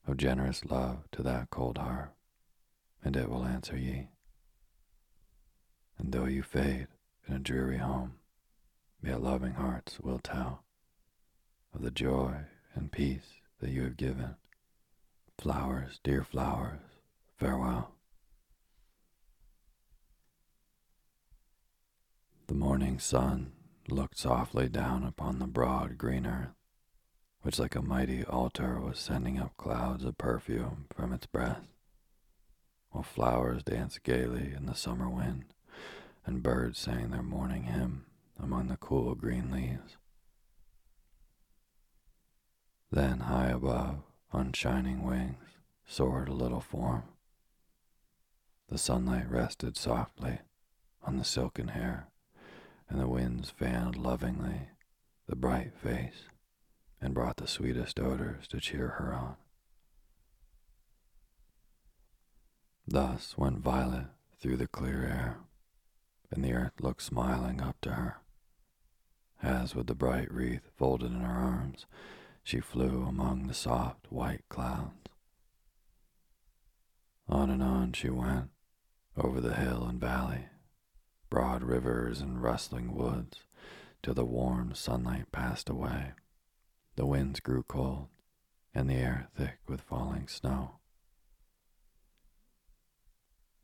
of 0.06 0.16
generous 0.16 0.64
love 0.64 1.04
to 1.12 1.22
that 1.22 1.50
cold 1.50 1.78
heart, 1.78 2.12
and 3.04 3.16
it 3.16 3.28
will 3.28 3.44
answer 3.44 3.76
ye. 3.76 4.08
And 5.98 6.12
though 6.12 6.26
you 6.26 6.42
fade 6.42 6.88
in 7.26 7.34
a 7.34 7.38
dreary 7.38 7.78
home, 7.78 8.14
yet 9.02 9.22
loving 9.22 9.54
hearts 9.54 10.00
will 10.00 10.18
tell 10.18 10.64
of 11.74 11.82
the 11.82 11.90
joy 11.90 12.36
and 12.74 12.90
peace 12.92 13.34
that 13.60 13.70
you 13.70 13.82
have 13.82 13.96
given. 13.96 14.36
Flowers, 15.38 16.00
dear 16.02 16.24
flowers, 16.24 16.80
farewell. 17.36 17.92
The 22.48 22.54
morning 22.54 22.98
sun 22.98 23.52
looked 23.88 24.18
softly 24.18 24.68
down 24.68 25.04
upon 25.04 25.38
the 25.38 25.46
broad 25.46 25.96
green 25.96 26.26
earth, 26.26 26.54
which 27.42 27.58
like 27.58 27.74
a 27.74 27.82
mighty 27.82 28.24
altar 28.24 28.80
was 28.80 28.98
sending 28.98 29.38
up 29.38 29.56
clouds 29.56 30.04
of 30.04 30.16
perfume 30.16 30.86
from 30.94 31.12
its 31.12 31.26
breast, 31.26 31.66
while 32.90 33.02
flowers 33.02 33.64
danced 33.64 34.02
gaily 34.04 34.52
in 34.52 34.66
the 34.66 34.74
summer 34.74 35.10
wind, 35.10 35.44
and 36.24 36.42
birds 36.42 36.78
sang 36.78 37.10
their 37.10 37.22
morning 37.22 37.64
hymn 37.64 38.06
among 38.40 38.68
the 38.68 38.76
cool 38.76 39.14
green 39.16 39.50
leaves. 39.50 39.96
Then 42.90 43.20
high 43.20 43.48
above, 43.48 44.02
on 44.32 44.52
shining 44.52 45.02
wings, 45.02 45.56
soared 45.84 46.28
a 46.28 46.34
little 46.34 46.60
form. 46.60 47.04
The 48.68 48.78
sunlight 48.78 49.28
rested 49.28 49.76
softly 49.76 50.38
on 51.02 51.16
the 51.16 51.24
silken 51.24 51.68
hair, 51.68 52.08
and 52.88 53.00
the 53.00 53.08
winds 53.08 53.50
fanned 53.50 53.96
lovingly 53.96 54.68
the 55.26 55.36
bright 55.36 55.72
face 55.74 56.24
and 57.02 57.12
brought 57.12 57.36
the 57.36 57.48
sweetest 57.48 57.98
odors 57.98 58.46
to 58.48 58.60
cheer 58.60 58.88
her 58.88 59.12
on. 59.12 59.36
Thus 62.86 63.36
went 63.36 63.58
Violet 63.58 64.06
through 64.40 64.56
the 64.56 64.68
clear 64.68 65.02
air, 65.02 65.38
and 66.30 66.44
the 66.44 66.52
earth 66.52 66.80
looked 66.80 67.02
smiling 67.02 67.60
up 67.60 67.80
to 67.82 67.90
her. 67.90 68.16
As 69.42 69.74
with 69.74 69.88
the 69.88 69.94
bright 69.94 70.32
wreath 70.32 70.70
folded 70.76 71.10
in 71.10 71.20
her 71.20 71.32
arms, 71.32 71.86
she 72.44 72.60
flew 72.60 73.04
among 73.04 73.46
the 73.46 73.54
soft 73.54 74.10
white 74.10 74.44
clouds. 74.48 74.94
On 77.28 77.50
and 77.50 77.62
on 77.62 77.92
she 77.92 78.10
went, 78.10 78.50
over 79.16 79.40
the 79.40 79.54
hill 79.54 79.84
and 79.84 80.00
valley, 80.00 80.46
broad 81.30 81.62
rivers 81.62 82.20
and 82.20 82.42
rustling 82.42 82.94
woods, 82.94 83.44
till 84.02 84.14
the 84.14 84.24
warm 84.24 84.74
sunlight 84.74 85.30
passed 85.32 85.68
away. 85.68 86.12
The 86.96 87.06
winds 87.06 87.40
grew 87.40 87.62
cold, 87.62 88.08
and 88.74 88.88
the 88.88 88.94
air 88.94 89.28
thick 89.34 89.58
with 89.66 89.80
falling 89.80 90.28
snow. 90.28 90.76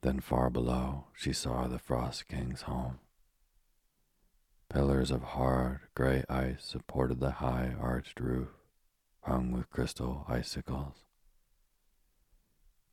Then 0.01 0.21
far 0.21 0.49
below 0.49 1.07
she 1.14 1.33
saw 1.33 1.67
the 1.67 1.79
Frost 1.79 2.29
King's 2.29 2.62
home. 2.62 3.01
Pillars 4.71 5.11
of 5.11 5.23
hard 5.23 5.81
gray 5.95 6.25
ice 6.29 6.64
supported 6.64 7.21
the 7.21 7.33
high 7.33 7.75
arched 7.79 8.21
roof, 8.21 8.51
hung 9.23 9.51
with 9.51 9.71
crystal 9.71 10.25
icicles. 10.29 11.05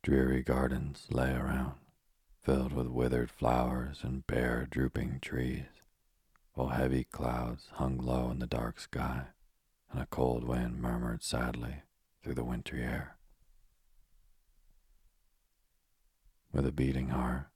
Dreary 0.02 0.42
gardens 0.42 1.06
lay 1.10 1.32
around, 1.32 1.74
filled 2.42 2.72
with 2.72 2.86
withered 2.88 3.30
flowers 3.30 4.00
and 4.02 4.26
bare 4.26 4.66
drooping 4.70 5.20
trees, 5.20 5.66
while 6.54 6.68
heavy 6.68 7.04
clouds 7.04 7.68
hung 7.74 7.98
low 7.98 8.30
in 8.30 8.38
the 8.38 8.46
dark 8.46 8.80
sky, 8.80 9.26
and 9.92 10.00
a 10.00 10.06
cold 10.06 10.44
wind 10.44 10.80
murmured 10.80 11.22
sadly 11.22 11.82
through 12.22 12.34
the 12.34 12.44
wintry 12.44 12.82
air. 12.82 13.16
With 16.52 16.66
a 16.66 16.72
beating 16.72 17.10
heart, 17.10 17.48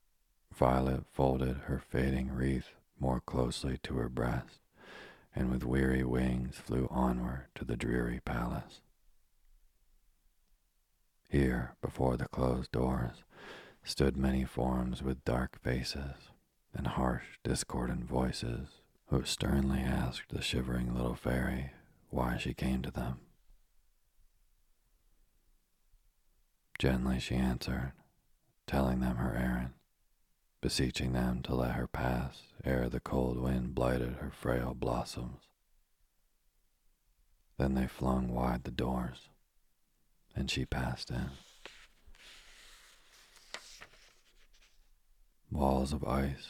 Violet 0.55 1.05
folded 1.11 1.57
her 1.67 1.79
fading 1.79 2.31
wreath 2.33 2.75
more 2.99 3.21
closely 3.21 3.79
to 3.83 3.95
her 3.95 4.09
breast, 4.09 4.61
and 5.35 5.51
with 5.51 5.65
weary 5.65 6.05
wings 6.05 6.57
flew 6.57 6.87
onward 6.91 7.47
to 7.55 7.65
the 7.65 7.77
dreary 7.77 8.21
palace. 8.25 8.83
Here, 11.29 11.77
before 11.81 12.17
the 12.17 12.29
closed 12.29 12.73
doors, 12.73 13.23
stood 13.85 14.17
many 14.17 14.45
forms 14.45 15.03
with 15.03 15.25
dark 15.25 15.59
faces 15.63 16.31
and 16.75 16.87
harsh, 16.87 17.39
discordant 17.43 18.05
voices, 18.05 18.69
who 19.07 19.25
sternly 19.25 19.81
asked 19.81 20.29
the 20.31 20.43
shivering 20.43 20.95
little 20.95 21.15
fairy 21.15 21.71
why 22.11 22.37
she 22.37 22.53
came 22.53 22.83
to 22.83 22.91
them. 22.91 23.21
Gently 26.79 27.19
she 27.19 27.35
answered, 27.35 27.93
telling 28.67 29.01
them 29.01 29.17
her 29.17 29.35
errand 29.35 29.73
beseeching 30.61 31.13
them 31.13 31.41
to 31.43 31.55
let 31.55 31.73
her 31.73 31.87
pass 31.87 32.43
ere 32.65 32.89
the 32.89 33.01
cold 33.01 33.39
wind 33.39 33.75
blighted 33.75 34.17
her 34.17 34.31
frail 34.31 34.75
blossoms. 34.75 35.41
Then 37.59 37.75
they 37.75 37.87
flung 37.87 38.29
wide 38.29 38.65
the 38.65 38.71
doors, 38.71 39.29
and 40.35 40.51
she 40.51 40.65
passed 40.65 41.11
in. 41.11 41.31
Walls 45.51 45.93
of 45.93 46.05
ice, 46.05 46.49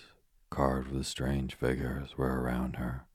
carved 0.51 0.93
with 0.93 1.07
strange 1.07 1.55
figures, 1.55 2.17
were 2.17 2.41
around 2.41 2.77
her. 2.77 3.07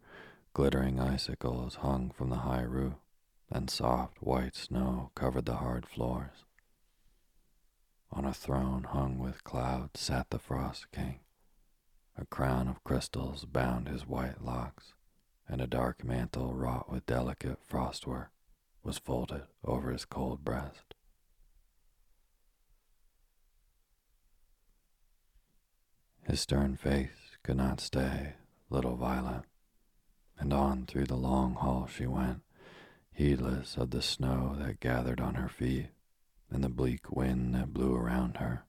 Glittering 0.56 1.02
icicles 1.02 1.76
hung 1.76 2.12
from 2.12 2.30
the 2.30 2.38
high 2.38 2.62
roof, 2.62 2.94
and 3.52 3.70
soft 3.70 4.22
white 4.22 4.56
snow 4.56 5.12
covered 5.14 5.44
the 5.44 5.58
hard 5.58 5.86
floors. 5.86 6.46
On 8.10 8.24
a 8.24 8.34
throne 8.34 8.86
hung 8.86 9.20
with 9.20 9.44
clouds 9.44 10.00
sat 10.00 10.30
the 10.30 10.40
Frost 10.40 10.90
King. 10.94 11.20
A 12.18 12.26
crown 12.28 12.70
of 12.70 12.82
crystals 12.86 13.44
bound 13.44 13.90
his 13.90 14.08
white 14.08 14.42
locks, 14.42 14.94
and 15.46 15.60
a 15.60 15.68
dark 15.68 16.06
mantle 16.06 16.54
wrought 16.54 16.90
with 16.90 17.06
delicate 17.06 17.60
frostwork 17.62 18.30
was 18.82 18.98
folded 18.98 19.44
over 19.62 19.92
his 19.92 20.06
cold 20.06 20.46
breast. 20.46 20.94
His 26.24 26.40
stern 26.40 26.78
face 26.78 27.36
could 27.44 27.58
not 27.58 27.82
stay 27.82 28.36
little 28.70 28.96
Violet, 28.96 29.44
and 30.38 30.54
on 30.54 30.86
through 30.86 31.06
the 31.06 31.16
long 31.16 31.56
hall 31.56 31.88
she 31.88 32.06
went, 32.06 32.42
heedless 33.12 33.78
of 33.78 33.92
the 33.92 34.02
snow 34.02 34.56
that 34.60 34.80
gathered 34.80 35.20
on 35.20 35.36
her 35.36 35.50
feet 35.50 35.88
and 36.50 36.64
the 36.64 36.70
bleak 36.70 37.12
wind 37.12 37.56
that 37.56 37.74
blew 37.74 37.96
around 37.96 38.38
her, 38.38 38.64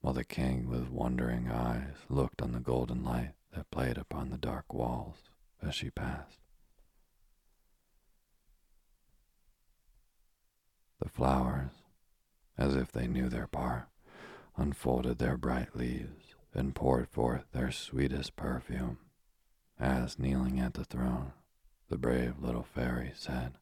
while 0.00 0.14
the 0.14 0.24
king 0.24 0.68
with 0.68 0.88
wondering 0.90 1.50
eyes 1.50 1.94
looked 2.08 2.42
on 2.42 2.52
the 2.52 2.60
golden 2.60 3.04
light 3.04 3.32
that 3.54 3.70
played 3.70 3.96
upon 3.98 4.30
the 4.30 4.38
dark 4.38 4.72
walls 4.72 5.16
as 5.62 5.74
she 5.74 5.90
passed. 5.90 6.38
The 11.00 11.08
flowers, 11.08 11.70
as 12.58 12.74
if 12.74 12.90
they 12.90 13.06
knew 13.06 13.28
their 13.28 13.46
part, 13.46 13.88
unfolded 14.56 15.18
their 15.18 15.36
bright 15.36 15.76
leaves 15.76 16.34
and 16.54 16.74
poured 16.74 17.08
forth 17.08 17.44
their 17.52 17.70
sweetest 17.70 18.34
perfume, 18.34 18.98
as 19.78 20.18
kneeling 20.18 20.58
at 20.60 20.74
the 20.74 20.84
throne, 20.84 21.32
the 21.88 21.98
brave 21.98 22.38
little 22.38 22.66
fairy 22.74 23.12
said, 23.14 23.54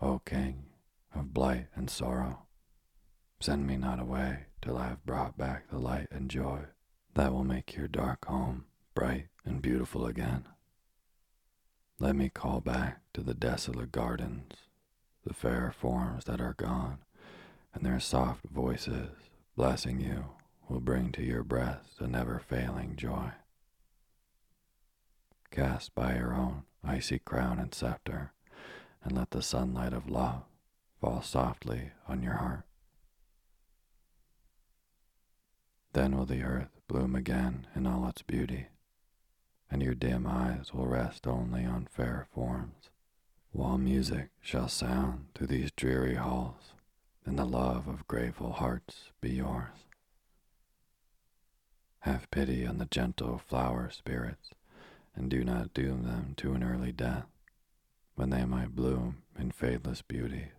O 0.00 0.20
king, 0.20 0.66
of 1.14 1.32
blight 1.32 1.66
and 1.74 1.88
sorrow. 1.90 2.46
Send 3.40 3.66
me 3.66 3.76
not 3.76 4.00
away 4.00 4.46
till 4.60 4.76
I 4.76 4.88
have 4.88 5.06
brought 5.06 5.38
back 5.38 5.68
the 5.68 5.78
light 5.78 6.08
and 6.10 6.30
joy 6.30 6.66
that 7.14 7.32
will 7.32 7.44
make 7.44 7.74
your 7.74 7.88
dark 7.88 8.26
home 8.26 8.66
bright 8.94 9.28
and 9.44 9.62
beautiful 9.62 10.06
again. 10.06 10.44
Let 11.98 12.14
me 12.14 12.28
call 12.28 12.60
back 12.60 13.00
to 13.14 13.22
the 13.22 13.34
desolate 13.34 13.92
gardens 13.92 14.52
the 15.24 15.34
fair 15.34 15.72
forms 15.78 16.24
that 16.24 16.40
are 16.40 16.54
gone, 16.54 16.98
and 17.74 17.84
their 17.84 18.00
soft 18.00 18.44
voices, 18.50 19.10
blessing 19.56 20.00
you, 20.00 20.24
will 20.68 20.80
bring 20.80 21.12
to 21.12 21.22
your 21.22 21.42
breast 21.42 22.00
a 22.00 22.06
never 22.06 22.38
failing 22.38 22.96
joy. 22.96 23.30
Cast 25.50 25.94
by 25.94 26.16
your 26.16 26.34
own 26.34 26.64
icy 26.84 27.18
crown 27.18 27.58
and 27.58 27.74
scepter, 27.74 28.32
and 29.02 29.12
let 29.12 29.30
the 29.30 29.42
sunlight 29.42 29.92
of 29.92 30.08
love 30.08 30.42
fall 31.00 31.22
softly 31.22 31.90
on 32.06 32.22
your 32.22 32.34
heart. 32.34 32.64
Then 35.92 36.16
will 36.16 36.26
the 36.26 36.42
earth 36.42 36.80
bloom 36.86 37.14
again 37.14 37.66
in 37.74 37.86
all 37.86 38.06
its 38.08 38.22
beauty, 38.22 38.66
and 39.70 39.82
your 39.82 39.94
dim 39.94 40.26
eyes 40.26 40.72
will 40.72 40.86
rest 40.86 41.26
only 41.26 41.64
on 41.64 41.86
fair 41.90 42.26
forms, 42.32 42.90
while 43.50 43.78
music 43.78 44.30
shall 44.40 44.68
sound 44.68 45.26
through 45.34 45.48
these 45.48 45.72
dreary 45.72 46.14
halls, 46.14 46.72
and 47.24 47.38
the 47.38 47.44
love 47.44 47.88
of 47.88 48.06
grateful 48.06 48.52
hearts 48.52 49.10
be 49.20 49.30
yours. 49.30 49.86
Have 52.00 52.30
pity 52.30 52.66
on 52.66 52.78
the 52.78 52.86
gentle 52.86 53.38
flower 53.38 53.90
spirits, 53.90 54.50
and 55.18 55.28
do 55.28 55.42
not 55.42 55.74
doom 55.74 56.04
them 56.04 56.34
to 56.36 56.54
an 56.54 56.62
early 56.62 56.92
death, 56.92 57.26
when 58.14 58.30
they 58.30 58.44
might 58.44 58.74
bloom 58.74 59.22
in 59.38 59.50
fadeless 59.50 60.00
beauty 60.00 60.52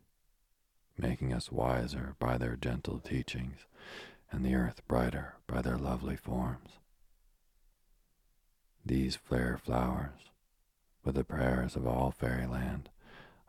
making 0.99 1.33
us 1.33 1.51
wiser 1.51 2.15
by 2.19 2.37
their 2.37 2.55
gentle 2.55 2.99
teachings, 2.99 3.65
and 4.31 4.45
the 4.45 4.53
earth 4.53 4.81
brighter 4.87 5.35
by 5.47 5.61
their 5.61 5.77
lovely 5.77 6.15
forms. 6.15 6.71
These 8.85 9.15
fair 9.15 9.57
flowers, 9.57 10.29
with 11.03 11.15
the 11.15 11.23
prayers 11.23 11.75
of 11.75 11.87
all 11.87 12.11
fairyland, 12.11 12.89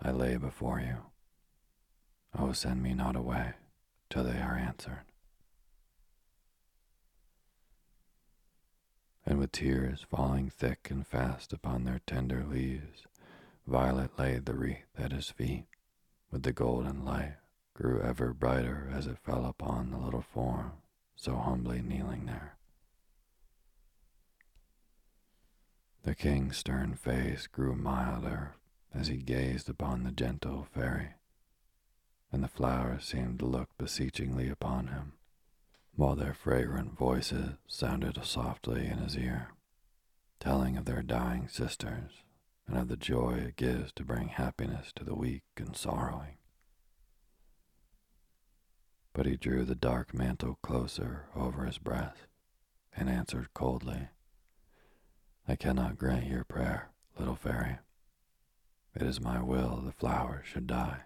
I 0.01 0.13
lay 0.13 0.37
before 0.37 0.81
you, 0.81 0.99
Oh, 2.39 2.53
send 2.53 2.83
me 2.83 2.95
not 2.95 3.17
away 3.17 3.55
till 4.09 4.23
they 4.23 4.39
are 4.39 4.57
answered. 4.57 5.10
And 9.31 9.39
with 9.39 9.53
tears 9.53 10.05
falling 10.11 10.51
thick 10.51 10.89
and 10.91 11.07
fast 11.07 11.53
upon 11.53 11.85
their 11.85 12.01
tender 12.05 12.43
leaves, 12.45 13.07
Violet 13.65 14.19
laid 14.19 14.45
the 14.45 14.55
wreath 14.55 14.91
at 14.99 15.13
his 15.13 15.31
feet, 15.31 15.67
with 16.33 16.43
the 16.43 16.53
golden 16.53 17.05
light 17.05 17.37
grew 17.73 18.01
ever 18.03 18.33
brighter 18.35 18.91
as 18.93 19.07
it 19.07 19.21
fell 19.21 19.47
upon 19.47 19.93
the 19.93 19.99
little 19.99 20.21
form 20.21 20.73
so 21.15 21.37
humbly 21.37 21.81
kneeling 21.81 22.27
there. 22.27 22.57
The 26.03 26.17
king's 26.17 26.57
stern 26.57 26.97
face 26.97 27.47
grew 27.47 27.77
milder 27.77 28.57
as 28.93 29.07
he 29.07 29.19
gazed 29.19 29.69
upon 29.69 30.03
the 30.03 30.11
gentle 30.11 30.65
fairy, 30.75 31.11
and 32.33 32.43
the 32.43 32.49
flowers 32.49 33.05
seemed 33.05 33.39
to 33.39 33.47
look 33.47 33.69
beseechingly 33.79 34.49
upon 34.49 34.89
him, 34.89 35.13
while 36.01 36.17
their 36.17 36.33
fragrant 36.33 36.97
voices 36.97 37.51
sounded 37.67 38.19
softly 38.25 38.87
in 38.87 38.97
his 38.97 39.19
ear, 39.19 39.49
telling 40.41 40.79
of 40.79 40.87
their 40.87 41.03
dying 41.03 41.47
sisters 41.47 42.23
and 42.67 42.79
of 42.79 42.89
the 42.89 42.97
joy 42.97 43.33
it 43.33 43.55
gives 43.55 43.93
to 43.93 44.03
bring 44.03 44.29
happiness 44.29 44.93
to 44.97 45.05
the 45.05 45.15
weak 45.15 45.43
and 45.59 45.77
sorrowing. 45.77 46.39
But 49.13 49.27
he 49.27 49.37
drew 49.37 49.67
the 49.67 49.75
dark 49.75 50.15
mantle 50.15 50.59
closer 50.63 51.27
over 51.37 51.67
his 51.67 51.77
breast 51.77 52.29
and 52.97 53.11
answered 53.11 53.53
coldly, 53.53 54.09
I 55.47 55.55
cannot 55.55 55.99
grant 55.99 56.25
your 56.25 56.45
prayer, 56.45 56.93
little 57.19 57.37
fairy. 57.37 57.77
It 58.97 59.03
is 59.03 59.21
my 59.21 59.43
will 59.43 59.83
the 59.85 59.93
flowers 59.93 60.47
should 60.47 60.67
die. 60.67 61.03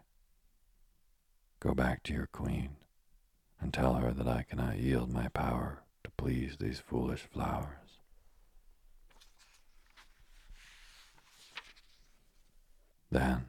Go 1.59 1.75
back 1.75 2.05
to 2.05 2.13
your 2.13 2.29
queen 2.29 2.77
and 3.65 3.73
tell 3.73 3.95
her 3.95 4.13
that 4.13 4.29
I 4.29 4.43
cannot 4.43 4.77
yield 4.77 5.11
my 5.11 5.29
power 5.29 5.79
to 6.05 6.11
please 6.19 6.59
these 6.61 6.81
foolish 6.81 7.23
flowers. 7.23 7.97
Then 13.11 13.47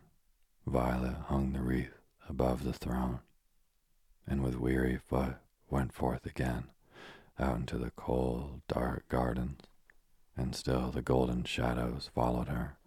Violet 0.66 1.18
hung 1.28 1.52
the 1.52 1.60
wreath 1.60 2.00
above 2.30 2.64
the 2.64 2.72
throne, 2.72 3.20
and 4.26 4.42
with 4.42 4.58
weary 4.58 4.98
foot 4.98 5.36
went 5.70 5.92
forth 5.92 6.26
again 6.26 6.70
out 7.38 7.58
into 7.58 7.78
the 7.78 7.92
cold, 7.92 8.62
dark 8.70 9.10
gardens, 9.10 9.64
and 10.38 10.56
still 10.56 10.92
the 10.92 11.02
golden 11.02 11.44
shadows 11.44 12.10
followed 12.16 12.48
her, 12.48 12.78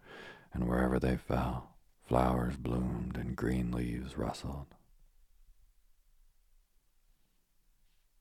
and 0.54 0.66
wherever 0.66 0.98
they 0.98 1.18
fell, 1.18 1.76
flowers 2.06 2.56
bloomed 2.56 3.18
and 3.18 3.36
green 3.36 3.70
leaves 3.70 4.16
rustled. 4.16 4.68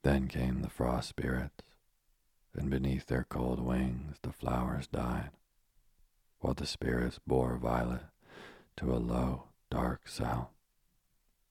Then 0.07 0.29
came 0.29 0.61
the 0.61 0.69
frost 0.69 1.09
spirits, 1.09 1.65
and 2.53 2.69
beneath 2.69 3.07
their 3.07 3.25
cold 3.25 3.59
wings 3.59 4.15
the 4.21 4.31
flowers 4.31 4.87
died, 4.87 5.31
while 6.39 6.53
the 6.53 6.65
spirits 6.65 7.19
bore 7.27 7.57
Violet 7.57 8.05
to 8.77 8.93
a 8.93 9.03
low, 9.03 9.49
dark 9.69 10.07
cell, 10.07 10.53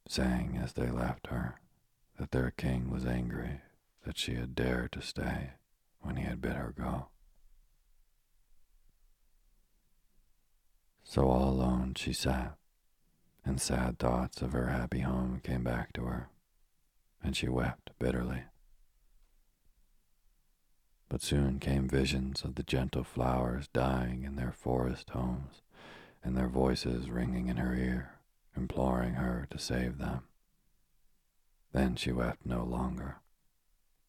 saying 0.09 0.57
as 0.57 0.73
they 0.73 0.88
left 0.88 1.27
her 1.27 1.61
that 2.19 2.31
their 2.31 2.51
king 2.51 2.90
was 2.90 3.05
angry 3.05 3.61
that 4.07 4.16
she 4.16 4.37
had 4.37 4.55
dared 4.55 4.92
to 4.92 5.03
stay 5.03 5.51
when 6.01 6.16
he 6.16 6.25
had 6.25 6.40
bid 6.40 6.55
her 6.55 6.73
go. 6.75 7.09
So 11.05 11.29
all 11.29 11.51
alone 11.51 11.92
she 11.95 12.14
sat, 12.14 12.57
and 13.45 13.61
sad 13.61 13.99
thoughts 13.99 14.40
of 14.40 14.53
her 14.53 14.69
happy 14.69 15.01
home 15.01 15.42
came 15.45 15.62
back 15.62 15.92
to 15.92 16.05
her, 16.05 16.31
and 17.22 17.37
she 17.37 17.48
wept 17.48 17.90
bitterly. 17.98 18.44
But 21.09 21.22
soon 21.22 21.59
came 21.61 21.88
visions 21.88 22.42
of 22.44 22.57
the 22.57 22.62
gentle 22.62 23.05
flowers 23.05 23.68
dying 23.68 24.24
in 24.24 24.37
their 24.37 24.52
forest 24.52 25.11
homes, 25.11 25.62
and 26.22 26.37
their 26.37 26.48
voices 26.48 27.09
ringing 27.09 27.48
in 27.48 27.59
her 27.59 27.74
ear, 27.74 28.18
imploring 28.57 29.14
her 29.14 29.46
to 29.50 29.59
save 29.59 29.98
them. 29.98 30.22
Then 31.72 31.94
she 31.94 32.11
wept 32.11 32.44
no 32.44 32.64
longer, 32.64 33.16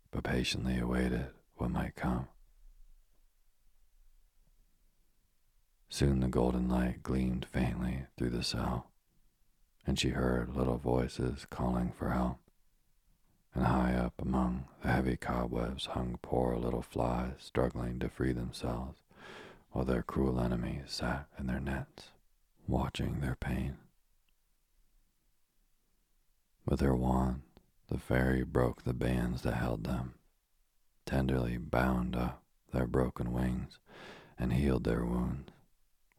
but 0.10 0.24
patiently 0.24 0.80
awaited 0.80 1.28
what 1.56 1.70
might 1.70 1.96
come. 1.96 2.28
Soon 5.90 6.20
the 6.20 6.28
golden 6.28 6.68
light 6.68 7.04
gleamed 7.04 7.46
faintly 7.46 8.06
through 8.18 8.32
the 8.32 8.44
cell, 8.44 8.92
and 9.86 9.98
she 9.98 10.10
heard 10.10 10.56
little 10.56 10.78
voices 10.78 11.46
calling 11.50 11.92
for 11.92 12.10
help. 12.10 12.40
And 13.58 13.66
high 13.66 13.96
up 13.96 14.14
among 14.22 14.66
the 14.84 14.90
heavy 14.90 15.18
cobwebs 15.18 15.88
hung 15.88 16.20
poor 16.22 16.56
little 16.58 16.84
flies 16.84 17.34
struggling 17.40 17.98
to 17.98 18.08
free 18.08 18.32
themselves 18.32 19.00
while 19.72 19.84
their 19.84 20.04
cruel 20.04 20.40
enemies 20.40 20.84
sat 20.92 21.26
in 21.40 21.48
their 21.48 21.60
nets, 21.60 22.12
watching 22.68 23.20
their 23.20 23.36
pain. 23.36 23.78
With 26.68 26.82
her 26.82 26.96
wand, 26.96 27.42
the 27.90 27.98
fairy 27.98 28.44
broke 28.44 28.84
the 28.84 28.94
bands 28.94 29.42
that 29.42 29.56
held 29.56 29.86
them, 29.86 30.14
tenderly 31.08 31.58
bound 31.58 32.16
up 32.16 32.44
their 32.72 32.86
broken 32.86 33.34
wings, 33.34 33.80
and 34.38 34.54
healed 34.54 34.84
their 34.84 35.04
wounds, 35.04 35.50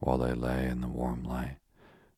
while 0.01 0.18
they 0.18 0.33
lay 0.33 0.66
in 0.66 0.81
the 0.81 0.88
warm 0.88 1.22
light 1.22 1.59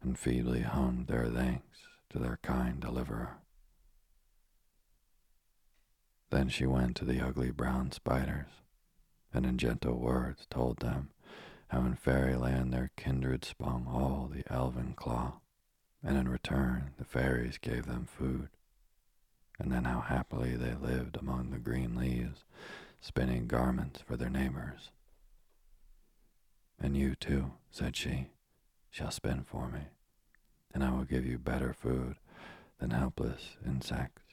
and 0.01 0.19
feebly 0.19 0.63
hummed 0.63 1.09
their 1.09 1.27
thanks 1.27 1.81
to 2.09 2.19
their 2.19 2.39
kind 2.41 2.81
deliverer. 2.81 3.37
Then 6.31 6.49
she 6.49 6.65
went 6.65 6.97
to 6.97 7.05
the 7.05 7.21
ugly 7.21 7.51
brown 7.51 7.91
spiders, 7.91 8.49
and 9.33 9.45
in 9.45 9.59
gentle 9.59 9.99
words 9.99 10.47
told 10.49 10.79
them 10.79 11.11
how 11.69 11.81
in 11.81 11.97
fairyland 11.97 12.73
their 12.73 12.91
kindred 12.97 13.45
spun 13.45 13.87
all 13.89 14.31
the 14.33 14.45
elven 14.53 14.95
claw, 14.95 15.41
and 16.03 16.17
in 16.17 16.29
return 16.29 16.93
the 16.99 17.05
fairies 17.05 17.59
gave 17.59 17.87
them 17.87 18.07
food, 18.07 18.49
and 19.59 19.73
then 19.73 19.85
how 19.85 20.01
happily 20.01 20.57
they 20.57 20.75
lived 20.75 21.17
among 21.17 21.51
the 21.51 21.59
green 21.59 21.97
leaves, 21.97 22.45
spinning 23.01 23.47
garments 23.47 24.01
for 24.01 24.17
their 24.17 24.31
neighbors. 24.31 24.91
And 26.79 26.97
you 26.97 27.15
too, 27.15 27.53
said 27.71 27.97
she, 27.97 28.29
shall 28.89 29.11
spin 29.11 29.43
for 29.45 29.69
me, 29.69 29.89
and 30.73 30.83
I 30.85 30.93
will 30.93 31.05
give 31.05 31.27
you 31.27 31.39
better 31.39 31.73
food 31.73 32.17
than 32.79 32.91
helpless 32.91 33.57
insects. 33.67 34.30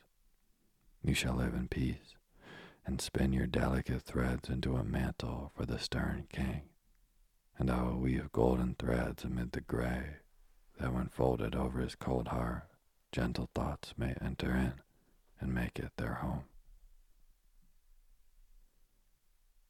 You 1.07 1.15
shall 1.15 1.33
live 1.33 1.55
in 1.55 1.67
peace, 1.69 2.15
and 2.85 3.01
spin 3.01 3.33
your 3.33 3.47
delicate 3.47 4.03
threads 4.03 4.47
into 4.49 4.75
a 4.75 4.83
mantle 4.83 5.51
for 5.55 5.65
the 5.65 5.79
stern 5.79 6.27
king 6.31 6.69
and 7.59 7.71
I 7.71 7.81
will 7.83 7.97
weave 7.97 8.31
golden 8.31 8.75
threads 8.77 9.23
amid 9.23 9.51
the 9.51 9.61
gray 9.61 10.17
that 10.79 10.93
when 10.93 11.07
folded 11.07 11.55
over 11.55 11.79
his 11.79 11.95
cold 11.95 12.27
heart, 12.27 12.67
gentle 13.11 13.49
thoughts 13.55 13.93
may 13.97 14.13
enter 14.21 14.51
in 14.51 14.73
and 15.39 15.53
make 15.53 15.79
it 15.79 15.91
their 15.97 16.15
home. 16.15 16.43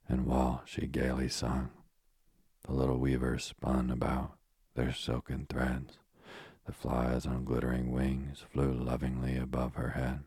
And 0.09 0.25
while 0.25 0.63
she 0.65 0.87
gaily 0.87 1.29
sung, 1.29 1.69
the 2.63 2.73
little 2.73 2.97
weavers 2.97 3.45
spun 3.45 3.89
about 3.89 4.37
their 4.75 4.93
silken 4.93 5.45
threads. 5.49 5.97
The 6.65 6.73
flies 6.73 7.25
on 7.25 7.45
glittering 7.45 7.91
wings 7.91 8.43
flew 8.51 8.73
lovingly 8.73 9.37
above 9.37 9.75
her 9.75 9.91
head, 9.91 10.23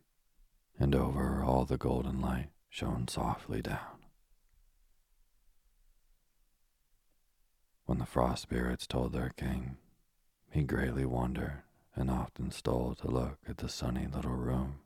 and 0.81 0.95
over 0.95 1.45
all 1.45 1.67
the 1.67 1.77
golden 1.77 2.21
light 2.21 2.49
shone 2.71 3.07
softly 3.07 3.61
down. 3.61 3.99
When 7.85 7.99
the 7.99 8.07
frost 8.07 8.43
spirits 8.43 8.87
told 8.87 9.13
their 9.13 9.31
king, 9.37 9.77
he 10.51 10.63
greatly 10.63 11.05
wondered 11.05 11.63
and 11.95 12.11
often 12.11 12.51
stole 12.51 12.95
to 12.95 13.11
look 13.11 13.39
at 13.47 13.59
the 13.59 13.69
sunny 13.69 14.07
little 14.07 14.37
room 14.37 14.81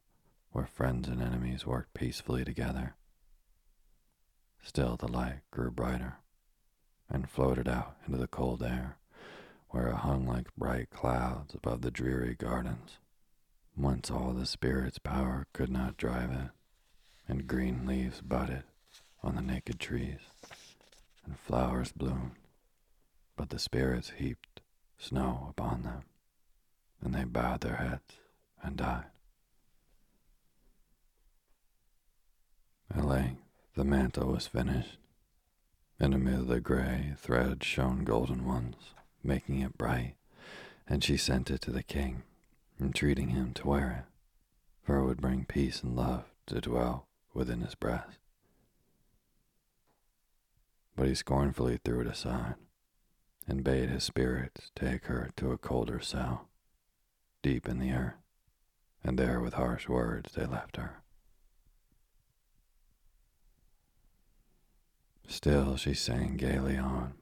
where 0.50 0.66
friends 0.66 1.08
and 1.08 1.22
enemies 1.22 1.64
worked 1.64 1.94
peacefully 1.94 2.44
together. 2.44 2.96
Still 4.62 4.96
the 4.96 5.08
light 5.08 5.40
grew 5.50 5.70
brighter 5.70 6.16
and 7.08 7.30
floated 7.30 7.68
out 7.68 7.96
into 8.06 8.18
the 8.18 8.26
cold 8.26 8.62
air 8.62 8.98
where 9.68 9.88
it 9.88 9.96
hung 9.96 10.26
like 10.26 10.54
bright 10.56 10.90
clouds 10.90 11.54
above 11.54 11.82
the 11.82 11.90
dreary 11.90 12.34
gardens, 12.34 12.98
whence 13.74 14.10
all 14.10 14.32
the 14.32 14.46
spirit's 14.46 14.98
power 14.98 15.46
could 15.52 15.70
not 15.70 15.96
drive 15.96 16.30
it, 16.30 16.50
and 17.28 17.46
green 17.46 17.86
leaves 17.86 18.20
budded 18.20 18.64
on 19.22 19.36
the 19.36 19.42
naked 19.42 19.78
trees, 19.78 20.20
and 21.24 21.38
flowers 21.38 21.92
bloomed 21.92 22.36
but 23.36 23.50
the 23.50 23.58
spirits 23.58 24.12
heaped 24.18 24.60
snow 24.98 25.46
upon 25.50 25.82
them, 25.82 26.02
and 27.02 27.14
they 27.14 27.24
bowed 27.24 27.60
their 27.60 27.76
heads 27.76 28.18
and 28.62 28.76
died. 28.76 29.06
At 32.94 33.04
length 33.04 33.42
the 33.74 33.84
mantle 33.84 34.32
was 34.32 34.46
finished, 34.46 34.98
and 35.98 36.14
amid 36.14 36.46
the 36.46 36.60
gray 36.60 37.14
threads 37.18 37.66
shone 37.66 38.04
golden 38.04 38.46
ones, 38.46 38.76
making 39.22 39.60
it 39.60 39.76
bright, 39.76 40.14
and 40.86 41.02
she 41.02 41.16
sent 41.16 41.50
it 41.50 41.60
to 41.62 41.70
the 41.70 41.82
king, 41.82 42.22
entreating 42.84 43.30
him 43.30 43.52
to 43.54 43.66
wear 43.66 44.04
it, 44.06 44.12
for 44.82 44.98
it 44.98 45.04
would 45.04 45.20
bring 45.20 45.46
peace 45.46 45.82
and 45.82 45.96
love 45.96 46.24
to 46.46 46.60
dwell 46.60 47.08
within 47.32 47.62
his 47.62 47.74
breast. 47.74 48.18
But 50.94 51.08
he 51.08 51.14
scornfully 51.14 51.80
threw 51.82 52.02
it 52.02 52.06
aside 52.06 52.54
and 53.48 53.64
bade 53.64 53.88
his 53.88 54.04
spirits 54.04 54.70
take 54.76 55.06
her 55.06 55.30
to 55.36 55.50
a 55.50 55.58
colder 55.58 56.00
cell, 56.00 56.48
deep 57.42 57.68
in 57.68 57.78
the 57.78 57.92
earth, 57.92 58.14
and 59.02 59.18
there 59.18 59.40
with 59.40 59.54
harsh 59.54 59.88
words 59.88 60.32
they 60.34 60.46
left 60.46 60.76
her. 60.76 61.02
Still 65.26 65.76
she 65.76 65.94
sang 65.94 66.36
gaily 66.36 66.76
on, 66.76 67.14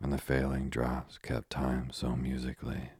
and 0.00 0.12
the 0.12 0.18
failing 0.18 0.70
drops 0.70 1.18
kept 1.18 1.50
time 1.50 1.90
so 1.92 2.16
musically 2.16 2.90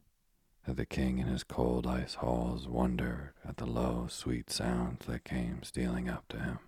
that 0.66 0.76
the 0.76 0.86
king 0.86 1.18
in 1.18 1.26
his 1.26 1.44
cold 1.44 1.86
ice 1.86 2.14
halls 2.14 2.66
wondered 2.66 3.32
at 3.46 3.58
the 3.58 3.66
low, 3.66 4.06
sweet 4.08 4.50
sounds 4.50 5.04
that 5.06 5.24
came 5.24 5.62
stealing 5.62 6.08
up 6.08 6.26
to 6.28 6.38
him. 6.38 6.58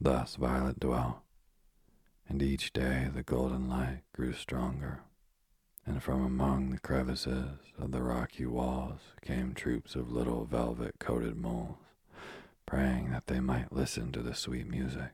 Thus 0.00 0.36
Violet 0.36 0.80
dwelt, 0.80 1.18
and 2.28 2.40
each 2.42 2.72
day 2.72 3.08
the 3.12 3.22
golden 3.22 3.68
light 3.68 4.02
grew 4.14 4.32
stronger, 4.32 5.00
and 5.84 6.02
from 6.02 6.24
among 6.24 6.70
the 6.70 6.78
crevices 6.78 7.58
of 7.78 7.90
the 7.90 8.02
rocky 8.02 8.46
walls 8.46 9.00
came 9.20 9.52
troops 9.52 9.94
of 9.94 10.12
little 10.12 10.44
velvet 10.44 10.94
coated 11.00 11.36
moles, 11.36 11.76
praying 12.66 13.10
that 13.10 13.26
they 13.26 13.40
might 13.40 13.72
listen 13.72 14.12
to 14.12 14.22
the 14.22 14.34
sweet 14.34 14.68
music 14.68 15.10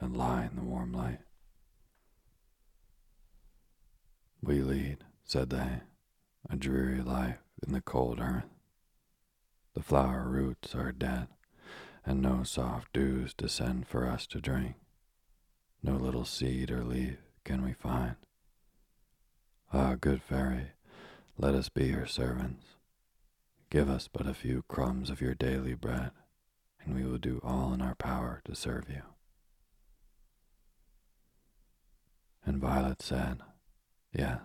and 0.00 0.16
lie 0.16 0.46
in 0.50 0.56
the 0.56 0.62
warm 0.62 0.92
light. 0.92 1.20
We 4.42 4.60
lead, 4.60 4.98
said 5.26 5.50
they, 5.50 5.80
a 6.48 6.56
dreary 6.56 7.02
life 7.02 7.38
in 7.66 7.72
the 7.72 7.80
cold 7.80 8.20
earth. 8.20 8.44
The 9.74 9.82
flower 9.82 10.24
roots 10.28 10.74
are 10.74 10.92
dead, 10.92 11.26
and 12.04 12.22
no 12.22 12.44
soft 12.44 12.92
dews 12.92 13.34
descend 13.34 13.88
for 13.88 14.06
us 14.06 14.26
to 14.28 14.40
drink. 14.40 14.76
No 15.82 15.96
little 15.96 16.24
seed 16.24 16.70
or 16.70 16.84
leaf 16.84 17.18
can 17.44 17.64
we 17.64 17.72
find. 17.72 18.14
Ah, 19.72 19.96
good 20.00 20.22
fairy, 20.22 20.68
let 21.36 21.54
us 21.54 21.68
be 21.68 21.86
your 21.86 22.06
servants. 22.06 22.64
Give 23.68 23.90
us 23.90 24.08
but 24.10 24.28
a 24.28 24.34
few 24.34 24.62
crumbs 24.68 25.10
of 25.10 25.20
your 25.20 25.34
daily 25.34 25.74
bread, 25.74 26.12
and 26.84 26.94
we 26.94 27.04
will 27.04 27.18
do 27.18 27.40
all 27.42 27.74
in 27.74 27.82
our 27.82 27.96
power 27.96 28.40
to 28.44 28.54
serve 28.54 28.84
you. 28.88 29.02
And 32.44 32.60
Violet 32.60 33.02
said, 33.02 33.40
Yes. 34.12 34.40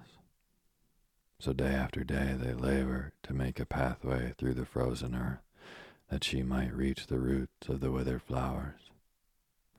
So 1.41 1.54
day 1.54 1.73
after 1.73 2.04
day 2.04 2.36
they 2.38 2.54
labor 2.54 3.13
to 3.23 3.34
make 3.34 3.60
a 3.60 3.65
pathway 3.65 4.36
through 4.38 4.54
the 4.54 4.63
frozen 4.63 5.15
earth, 5.15 5.41
that 6.12 6.23
she 6.23 6.43
might 6.43 6.71
reach 6.71 7.08
the 7.08 7.17
roots 7.17 7.67
of 7.67 7.80
the 7.80 7.89
withered 7.89 8.21
flowers. 8.21 8.91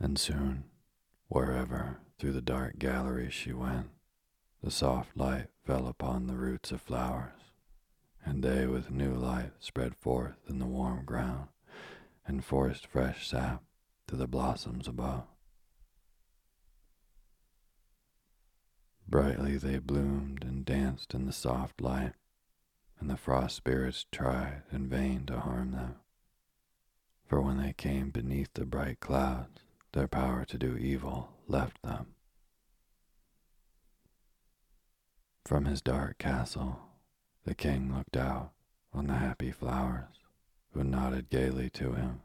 And 0.01 0.19
soon, 0.19 0.65
wherever 1.29 1.99
through 2.19 2.33
the 2.33 2.43
dark 2.43 2.81
galleries 2.81 3.33
she 3.33 3.53
went, 3.53 3.91
the 4.61 4.73
soft 4.73 5.17
light 5.17 5.51
fell 5.65 5.87
upon 5.87 6.27
the 6.27 6.35
roots 6.35 6.73
of 6.73 6.81
flowers, 6.81 7.39
and 8.25 8.43
they 8.43 8.67
with 8.67 8.91
new 8.91 9.15
life 9.15 9.53
spread 9.61 9.95
forth 9.95 10.39
in 10.49 10.59
the 10.59 10.67
warm 10.67 11.05
ground, 11.05 11.47
and 12.27 12.45
forced 12.45 12.89
fresh 12.89 13.29
sap 13.29 13.63
to 14.09 14.17
the 14.17 14.27
blossoms 14.27 14.89
above. 14.89 15.32
Brightly 19.13 19.59
they 19.59 19.79
bloomed 19.79 20.43
and 20.43 20.65
danced 20.65 21.13
in 21.13 21.27
the 21.27 21.35
soft 21.35 21.83
light, 21.83 22.15
and 22.99 23.11
the 23.11 23.19
frost 23.19 23.55
spirits 23.55 24.07
tried 24.11 24.63
in 24.73 24.89
vain 24.89 25.27
to 25.27 25.39
harm 25.39 25.73
them. 25.73 25.97
For 27.27 27.43
when 27.43 27.59
they 27.59 27.75
came 27.75 28.09
beneath 28.09 28.55
the 28.55 28.65
bright 28.65 29.01
clouds, 29.01 29.61
their 29.93 30.09
power 30.09 30.47
to 30.47 30.57
do 30.57 30.79
evil 30.79 31.29
left 31.47 31.83
them. 31.83 32.15
From 35.45 35.67
his 35.67 35.83
dark 35.83 36.17
castle, 36.17 36.81
the 37.45 37.55
king 37.55 37.95
looked 37.95 38.17
out 38.17 38.53
on 38.95 39.09
the 39.09 39.19
happy 39.19 39.51
flowers 39.51 40.21
who 40.73 40.83
nodded 40.83 41.29
gaily 41.29 41.69
to 41.69 41.93
him, 41.93 42.23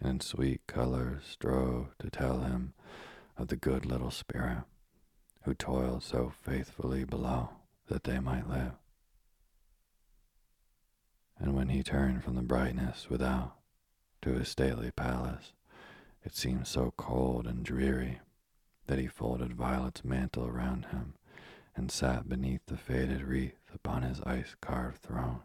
and 0.00 0.08
in 0.08 0.20
sweet 0.20 0.66
colors 0.66 1.24
strove 1.26 1.88
to 1.98 2.08
tell 2.08 2.40
him 2.40 2.72
of 3.36 3.48
the 3.48 3.56
good 3.56 3.84
little 3.84 4.10
spirit 4.10 4.64
who 5.46 5.54
toiled 5.54 6.02
so 6.02 6.32
faithfully 6.42 7.04
below 7.04 7.48
that 7.86 8.02
they 8.02 8.18
might 8.18 8.50
live. 8.50 8.72
And 11.38 11.54
when 11.54 11.68
he 11.68 11.84
turned 11.84 12.24
from 12.24 12.34
the 12.34 12.42
brightness 12.42 13.08
without 13.08 13.54
to 14.22 14.32
his 14.32 14.48
stately 14.48 14.90
palace, 14.90 15.52
it 16.24 16.34
seemed 16.34 16.66
so 16.66 16.92
cold 16.96 17.46
and 17.46 17.64
dreary 17.64 18.18
that 18.88 18.98
he 18.98 19.06
folded 19.06 19.54
Violet's 19.54 20.04
mantle 20.04 20.48
around 20.48 20.86
him 20.86 21.14
and 21.76 21.92
sat 21.92 22.28
beneath 22.28 22.66
the 22.66 22.76
faded 22.76 23.22
wreath 23.22 23.70
upon 23.72 24.02
his 24.02 24.20
ice 24.22 24.56
carved 24.60 25.00
throne, 25.00 25.42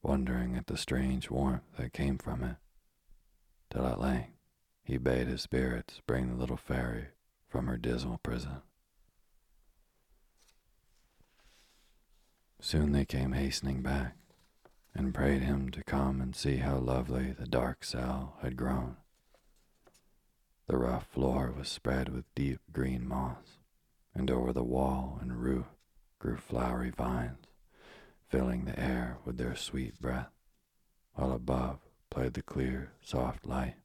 wondering 0.00 0.56
at 0.56 0.68
the 0.68 0.76
strange 0.76 1.28
warmth 1.28 1.64
that 1.76 1.92
came 1.92 2.18
from 2.18 2.44
it, 2.44 2.56
till 3.68 3.84
at 3.84 4.00
length 4.00 4.38
he 4.84 4.96
bade 4.96 5.26
his 5.26 5.42
spirits 5.42 6.00
bring 6.06 6.28
the 6.28 6.36
little 6.36 6.56
fairy 6.56 7.06
from 7.48 7.66
her 7.66 7.76
dismal 7.76 8.18
prison. 8.18 8.62
Soon 12.60 12.92
they 12.92 13.04
came 13.04 13.32
hastening 13.32 13.82
back, 13.82 14.16
and 14.94 15.14
prayed 15.14 15.42
him 15.42 15.70
to 15.70 15.84
come 15.84 16.20
and 16.20 16.34
see 16.34 16.56
how 16.56 16.76
lovely 16.76 17.32
the 17.32 17.46
dark 17.46 17.84
cell 17.84 18.36
had 18.42 18.56
grown. 18.56 18.96
The 20.66 20.76
rough 20.76 21.06
floor 21.06 21.52
was 21.56 21.68
spread 21.68 22.08
with 22.08 22.34
deep 22.34 22.60
green 22.72 23.06
moss, 23.06 23.58
and 24.14 24.30
over 24.30 24.52
the 24.52 24.64
wall 24.64 25.18
and 25.20 25.40
roof 25.40 25.66
grew 26.18 26.36
flowery 26.36 26.90
vines, 26.90 27.46
filling 28.28 28.64
the 28.64 28.78
air 28.78 29.18
with 29.24 29.38
their 29.38 29.54
sweet 29.54 30.00
breath, 30.00 30.32
while 31.14 31.32
above 31.32 31.78
played 32.10 32.34
the 32.34 32.42
clear, 32.42 32.92
soft 33.00 33.46
light, 33.46 33.76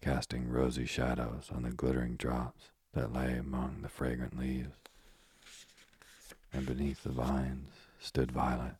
casting 0.00 0.48
rosy 0.48 0.86
shadows 0.86 1.50
on 1.54 1.62
the 1.62 1.70
glittering 1.70 2.16
drops 2.16 2.70
that 2.94 3.12
lay 3.12 3.36
among 3.36 3.82
the 3.82 3.88
fragrant 3.88 4.36
leaves. 4.36 4.76
And 6.52 6.66
beneath 6.66 7.02
the 7.02 7.10
vines 7.10 7.81
stood 8.02 8.32
Violet, 8.32 8.74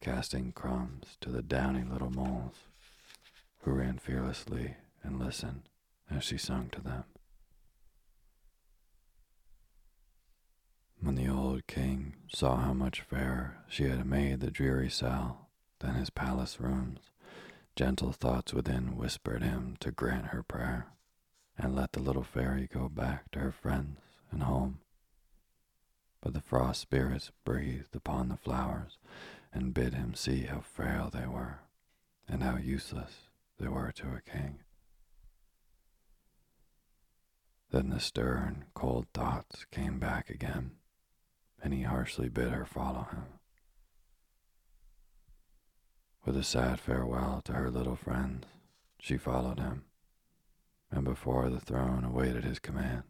casting 0.00 0.52
crumbs 0.52 1.16
to 1.20 1.30
the 1.30 1.42
downy 1.42 1.84
little 1.84 2.10
moles, 2.10 2.54
who 3.60 3.72
ran 3.72 3.98
fearlessly 3.98 4.76
and 5.02 5.20
listened 5.20 5.62
as 6.10 6.24
she 6.24 6.38
sung 6.38 6.68
to 6.70 6.80
them. 6.80 7.04
When 11.00 11.14
the 11.14 11.28
old 11.28 11.66
king 11.66 12.14
saw 12.34 12.56
how 12.56 12.72
much 12.72 13.02
fairer 13.02 13.58
she 13.68 13.84
had 13.84 14.04
made 14.04 14.40
the 14.40 14.50
dreary 14.50 14.90
cell 14.90 15.48
than 15.78 15.94
his 15.94 16.10
palace 16.10 16.60
rooms, 16.60 17.00
gentle 17.76 18.12
thoughts 18.12 18.52
within 18.52 18.96
whispered 18.96 19.42
him 19.42 19.76
to 19.80 19.90
grant 19.90 20.26
her 20.26 20.42
prayer 20.42 20.88
and 21.56 21.74
let 21.74 21.92
the 21.92 22.00
little 22.00 22.22
fairy 22.22 22.68
go 22.72 22.88
back 22.88 23.30
to 23.30 23.38
her 23.38 23.52
friends 23.52 24.00
and 24.30 24.42
home. 24.42 24.80
But 26.20 26.34
the 26.34 26.40
frost 26.40 26.80
spirits 26.80 27.30
breathed 27.44 27.96
upon 27.96 28.28
the 28.28 28.36
flowers 28.36 28.98
and 29.52 29.74
bid 29.74 29.94
him 29.94 30.14
see 30.14 30.42
how 30.42 30.60
frail 30.60 31.10
they 31.10 31.26
were 31.26 31.60
and 32.28 32.42
how 32.42 32.56
useless 32.56 33.28
they 33.58 33.68
were 33.68 33.90
to 33.92 34.14
a 34.14 34.20
king. 34.20 34.60
Then 37.70 37.90
the 37.90 38.00
stern, 38.00 38.66
cold 38.74 39.06
thoughts 39.14 39.64
came 39.70 39.98
back 39.98 40.28
again, 40.28 40.72
and 41.62 41.72
he 41.72 41.82
harshly 41.82 42.28
bid 42.28 42.50
her 42.50 42.64
follow 42.64 43.06
him. 43.12 43.24
With 46.24 46.36
a 46.36 46.42
sad 46.42 46.80
farewell 46.80 47.40
to 47.44 47.52
her 47.52 47.70
little 47.70 47.96
friends, 47.96 48.46
she 48.98 49.16
followed 49.16 49.58
him, 49.58 49.84
and 50.90 51.04
before 51.04 51.48
the 51.48 51.60
throne 51.60 52.04
awaited 52.04 52.44
his 52.44 52.58
command. 52.58 53.04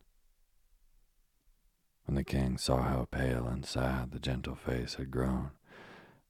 When 2.04 2.16
the 2.16 2.24
king 2.24 2.58
saw 2.58 2.82
how 2.82 3.06
pale 3.10 3.46
and 3.46 3.64
sad 3.64 4.10
the 4.10 4.18
gentle 4.18 4.56
face 4.56 4.94
had 4.94 5.10
grown, 5.10 5.52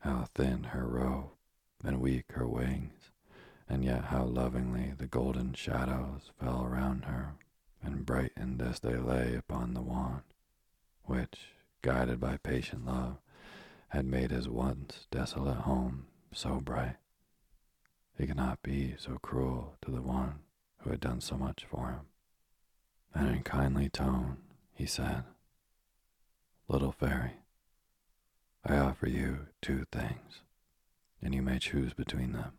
how 0.00 0.24
thin 0.34 0.64
her 0.64 0.86
robe 0.86 1.30
and 1.84 2.00
weak 2.00 2.32
her 2.32 2.46
wings, 2.46 3.10
and 3.68 3.84
yet 3.84 4.06
how 4.06 4.24
lovingly 4.24 4.92
the 4.96 5.06
golden 5.06 5.54
shadows 5.54 6.30
fell 6.38 6.64
around 6.64 7.04
her 7.04 7.34
and 7.82 8.04
brightened 8.04 8.60
as 8.60 8.80
they 8.80 8.96
lay 8.96 9.34
upon 9.34 9.74
the 9.74 9.80
wand, 9.80 10.22
which, 11.04 11.52
guided 11.82 12.20
by 12.20 12.36
patient 12.36 12.84
love, 12.84 13.16
had 13.88 14.04
made 14.04 14.30
his 14.30 14.48
once 14.48 15.06
desolate 15.10 15.58
home 15.58 16.06
so 16.32 16.60
bright. 16.60 16.96
He 18.16 18.26
could 18.26 18.36
not 18.36 18.62
be 18.62 18.94
so 18.98 19.18
cruel 19.22 19.76
to 19.82 19.90
the 19.90 20.02
one 20.02 20.40
who 20.78 20.90
had 20.90 21.00
done 21.00 21.20
so 21.20 21.36
much 21.36 21.64
for 21.64 21.88
him. 21.88 22.06
And 23.14 23.36
in 23.36 23.42
kindly 23.42 23.88
tone 23.88 24.38
he 24.74 24.86
said, 24.86 25.24
Little 26.70 26.92
fairy, 26.92 27.32
I 28.64 28.76
offer 28.76 29.08
you 29.08 29.48
two 29.60 29.86
things, 29.90 30.42
and 31.20 31.34
you 31.34 31.42
may 31.42 31.58
choose 31.58 31.94
between 31.94 32.30
them. 32.30 32.52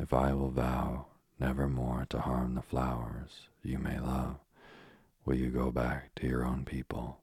If 0.00 0.12
I 0.12 0.34
will 0.34 0.50
vow 0.50 1.06
never 1.38 1.68
more 1.68 2.06
to 2.10 2.18
harm 2.18 2.56
the 2.56 2.62
flowers 2.62 3.46
you 3.62 3.78
may 3.78 4.00
love, 4.00 4.40
will 5.24 5.36
you 5.36 5.50
go 5.50 5.70
back 5.70 6.12
to 6.16 6.26
your 6.26 6.44
own 6.44 6.64
people 6.64 7.20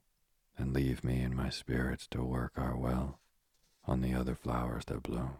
and 0.56 0.72
leave 0.72 1.04
me 1.04 1.20
and 1.20 1.36
my 1.36 1.50
spirits 1.50 2.06
to 2.12 2.24
work 2.24 2.52
our 2.56 2.74
will 2.74 3.18
on 3.84 4.00
the 4.00 4.14
other 4.14 4.34
flowers 4.34 4.86
that 4.86 5.02
bloom? 5.02 5.36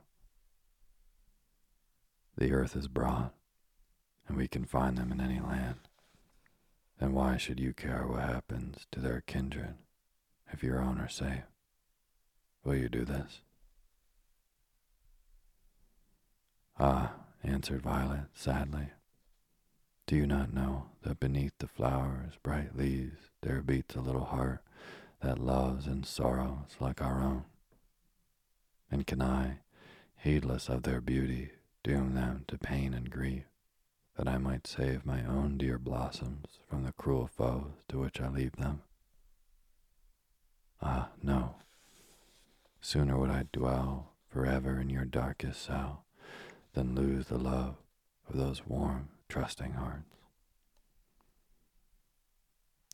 The 2.37 2.53
earth 2.53 2.77
is 2.77 2.89
broad, 2.89 3.31
and 4.29 4.37
we 4.37 4.49
can 4.49 4.67
find 4.67 4.99
them 4.99 5.11
in 5.11 5.19
any 5.23 5.41
land. 5.41 5.79
Then 6.99 7.13
why 7.13 7.37
should 7.37 7.61
you 7.61 7.73
care 7.73 8.07
what 8.07 8.23
happens 8.23 8.87
to 8.93 9.01
their 9.01 9.21
kindred 9.21 9.75
if 10.53 10.63
your 10.63 10.81
own 10.81 10.99
are 10.99 11.09
safe? 11.09 11.45
Will 12.65 12.77
you 12.77 12.89
do 12.89 13.05
this? 13.05 13.41
Ah, 16.79 17.15
answered 17.43 17.83
Violet 17.83 18.27
sadly. 18.35 18.89
Do 20.07 20.17
you 20.17 20.27
not 20.27 20.53
know 20.53 20.87
that 21.03 21.21
beneath 21.21 21.59
the 21.59 21.67
flower's 21.67 22.37
bright 22.43 22.77
leaves 22.77 23.31
there 23.43 23.61
beats 23.61 23.95
a 23.95 24.01
little 24.01 24.25
heart 24.27 24.63
that 25.21 25.39
loves 25.39 25.87
and 25.87 26.07
sorrows 26.07 26.77
like 26.81 27.03
our 27.03 27.21
own? 27.23 27.45
And 28.91 29.07
can 29.07 29.21
I, 29.21 29.59
heedless 30.17 30.69
of 30.69 30.85
their 30.85 31.01
beauty, 31.01 31.51
doom 31.83 32.15
them 32.15 32.45
to 32.49 32.59
pain 32.59 32.95
and 32.95 33.11
grief, 33.11 33.45
that 34.17 34.29
I 34.29 34.39
might 34.39 34.67
save 34.67 35.05
my 35.05 35.25
own 35.25 35.59
dear 35.59 35.79
blossoms 35.79 36.59
from 36.69 36.85
the 36.85 36.93
cruel 36.93 37.29
foes 37.37 37.73
to 37.89 37.99
which 37.99 38.21
I 38.21 38.29
leave 38.29 38.57
them? 38.57 38.83
Ah, 40.81 41.11
no. 41.23 41.57
Sooner 42.81 43.19
would 43.19 43.31
I 43.31 43.47
dwell 43.53 44.13
forever 44.29 44.81
in 44.81 44.91
your 44.91 45.05
darkest 45.05 45.63
cell 45.63 46.05
than 46.75 46.95
lose 46.95 47.27
the 47.27 47.39
love 47.39 47.77
of 48.29 48.37
those 48.37 48.67
warm, 48.67 49.09
trusting 49.29 49.73
hearts. 49.73 50.15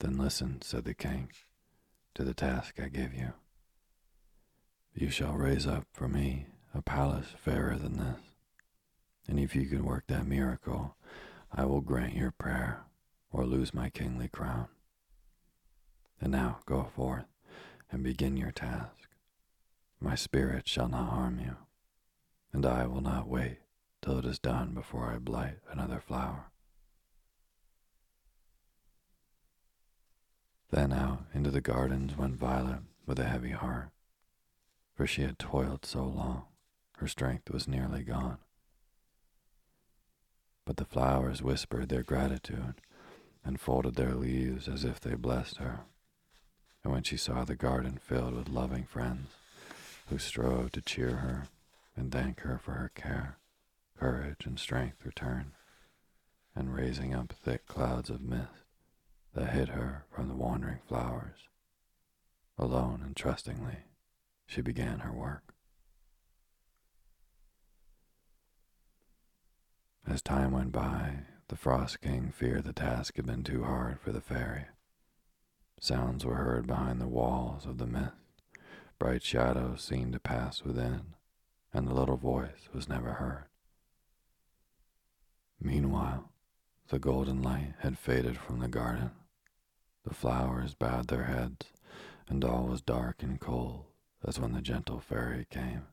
Then 0.01 0.17
listen, 0.19 0.63
said 0.63 0.85
the 0.85 0.95
king, 0.95 1.31
to 2.15 2.25
the 2.25 2.35
task 2.35 2.81
I 2.81 2.89
give 2.89 3.15
you. 3.15 3.33
You 4.95 5.11
shall 5.11 5.35
raise 5.35 5.67
up 5.67 5.87
for 5.93 6.09
me 6.09 6.47
a 6.75 6.83
palace 6.83 7.29
fairer 7.39 7.77
than 7.77 7.99
this, 7.99 8.21
and 9.29 9.39
if 9.39 9.55
you 9.55 9.67
can 9.67 9.85
work 9.85 10.05
that 10.09 10.27
miracle, 10.27 10.97
I 11.53 11.65
will 11.65 11.81
grant 11.81 12.15
your 12.15 12.31
prayer 12.31 12.85
or 13.31 13.47
lose 13.47 13.75
my 13.75 13.91
kingly 13.91 14.29
crown. 14.29 14.69
And 16.21 16.33
now 16.33 16.61
go 16.67 16.85
forth 16.95 17.27
and 17.91 18.03
begin 18.03 18.37
your 18.37 18.53
task. 18.53 19.09
My 20.01 20.15
spirit 20.15 20.69
shall 20.69 20.89
not 20.89 21.11
harm 21.11 21.41
you, 21.41 21.57
and 22.53 22.67
I 22.67 22.87
will 22.87 23.01
not 23.01 23.29
wait 23.29 23.59
till 24.01 24.19
it 24.19 24.25
is 24.25 24.39
done 24.39 24.75
before 24.75 25.07
I 25.07 25.19
blight 25.19 25.59
another 25.71 26.01
flower. 26.01 26.51
Then 30.71 30.93
out 30.93 31.25
into 31.35 31.51
the 31.51 31.61
gardens 31.61 32.17
went 32.17 32.37
Violet 32.37 32.81
with 33.07 33.19
a 33.19 33.25
heavy 33.25 33.51
heart, 33.51 33.91
for 34.95 35.07
she 35.07 35.23
had 35.23 35.39
toiled 35.39 35.85
so 35.85 36.03
long, 36.03 36.45
her 36.97 37.07
strength 37.07 37.51
was 37.51 37.69
nearly 37.69 38.03
gone. 38.03 38.39
But 40.65 40.77
the 40.77 40.85
flowers 40.85 41.43
whispered 41.43 41.89
their 41.89 42.03
gratitude 42.03 42.81
and 43.45 43.61
folded 43.61 43.97
their 43.97 44.15
leaves 44.15 44.69
as 44.69 44.85
if 44.85 45.01
they 45.01 45.15
blessed 45.15 45.57
her. 45.57 45.81
And 46.85 46.93
when 46.93 47.03
she 47.03 47.17
saw 47.17 47.45
the 47.45 47.57
garden 47.57 47.99
filled 47.99 48.35
with 48.35 48.49
loving 48.49 48.85
friends 48.85 49.29
who 50.09 50.19
strove 50.19 50.73
to 50.73 50.81
cheer 50.81 51.17
her 51.17 51.49
and 51.97 52.11
thank 52.11 52.41
her 52.41 52.59
for 52.59 52.73
her 52.73 52.91
care, 52.95 53.39
courage 53.99 54.47
and 54.47 54.59
strength 54.59 55.05
returned, 55.05 55.53
and 56.55 56.75
raising 56.75 57.15
up 57.15 57.33
thick 57.33 57.67
clouds 57.67 58.11
of 58.11 58.21
mist 58.21 58.65
that 59.35 59.51
hid 59.51 59.71
her 59.71 60.05
from 60.11 60.29
the 60.29 60.35
wandering 60.35 60.81
flowers, 60.87 61.49
alone 62.59 63.03
and 63.05 63.17
trustingly, 63.17 63.79
she 64.47 64.61
began 64.61 65.01
her 65.01 65.13
work. 65.13 65.52
As 70.07 70.21
time 70.21 70.51
went 70.51 70.73
by, 70.73 71.27
the 71.49 71.57
Frost 71.57 72.01
King 72.01 72.31
feared 72.31 72.65
the 72.65 72.73
task 72.73 73.17
had 73.17 73.27
been 73.27 73.45
too 73.45 73.65
hard 73.65 74.01
for 74.01 74.11
the 74.11 74.21
fairy. 74.21 74.67
Sounds 75.81 76.25
were 76.25 76.37
heard 76.37 76.67
behind 76.67 77.01
the 77.01 77.09
walls 77.09 77.67
of 77.67 77.79
the 77.79 77.87
mist. 77.87 78.13
Bright 78.99 79.23
shadows 79.23 79.83
seemed 79.83 80.13
to 80.13 80.21
pass 80.21 80.63
within, 80.63 81.15
and 81.73 81.87
the 81.87 81.95
little 81.95 82.17
voice 82.17 82.69
was 82.73 82.89
never 82.89 83.15
heard. 83.15 83.47
Meanwhile, 85.61 86.31
the 86.89 86.99
golden 86.99 87.43
light 87.43 87.75
had 87.79 87.99
faded 87.99 88.37
from 88.37 88.59
the 88.59 88.69
garden. 88.69 89.13
The 90.05 90.15
flowers 90.15 90.75
bowed 90.75 91.09
their 91.09 91.25
heads, 91.25 91.67
and 92.29 92.45
all 92.45 92.65
was 92.65 92.81
dark 92.81 93.23
and 93.23 93.41
cold 93.41 93.87
as 94.25 94.39
when 94.39 94.53
the 94.53 94.61
gentle 94.61 95.01
fairy 95.01 95.47
came. 95.51 95.87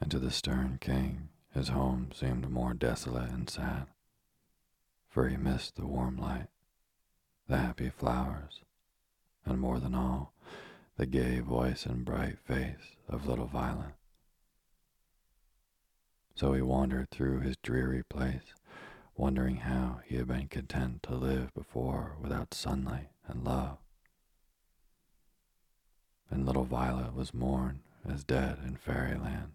And 0.00 0.10
to 0.10 0.18
the 0.18 0.30
stern 0.30 0.78
king, 0.80 1.28
his 1.54 1.68
home 1.68 2.10
seemed 2.12 2.50
more 2.50 2.74
desolate 2.74 3.30
and 3.30 3.48
sad, 3.48 3.86
for 5.08 5.28
he 5.28 5.36
missed 5.36 5.76
the 5.76 5.86
warm 5.86 6.16
light, 6.16 6.48
the 7.48 7.56
happy 7.56 7.88
flowers, 7.88 8.60
and 9.46 9.60
more 9.60 9.78
than 9.78 9.94
all, 9.94 10.32
the 10.96 11.06
gay 11.06 11.38
voice 11.38 11.86
and 11.86 12.04
bright 12.04 12.38
face 12.40 12.96
of 13.08 13.26
little 13.26 13.46
Violet. 13.46 13.94
So 16.34 16.52
he 16.52 16.62
wandered 16.62 17.10
through 17.10 17.40
his 17.40 17.56
dreary 17.58 18.02
place, 18.02 18.52
wondering 19.16 19.56
how 19.58 20.00
he 20.04 20.16
had 20.16 20.26
been 20.26 20.48
content 20.48 21.04
to 21.04 21.14
live 21.14 21.54
before 21.54 22.16
without 22.20 22.52
sunlight 22.52 23.10
and 23.28 23.44
love. 23.44 23.78
And 26.28 26.44
little 26.44 26.64
Violet 26.64 27.14
was 27.14 27.32
mourned 27.32 27.80
as 28.04 28.24
dead 28.24 28.58
in 28.66 28.76
fairyland, 28.76 29.52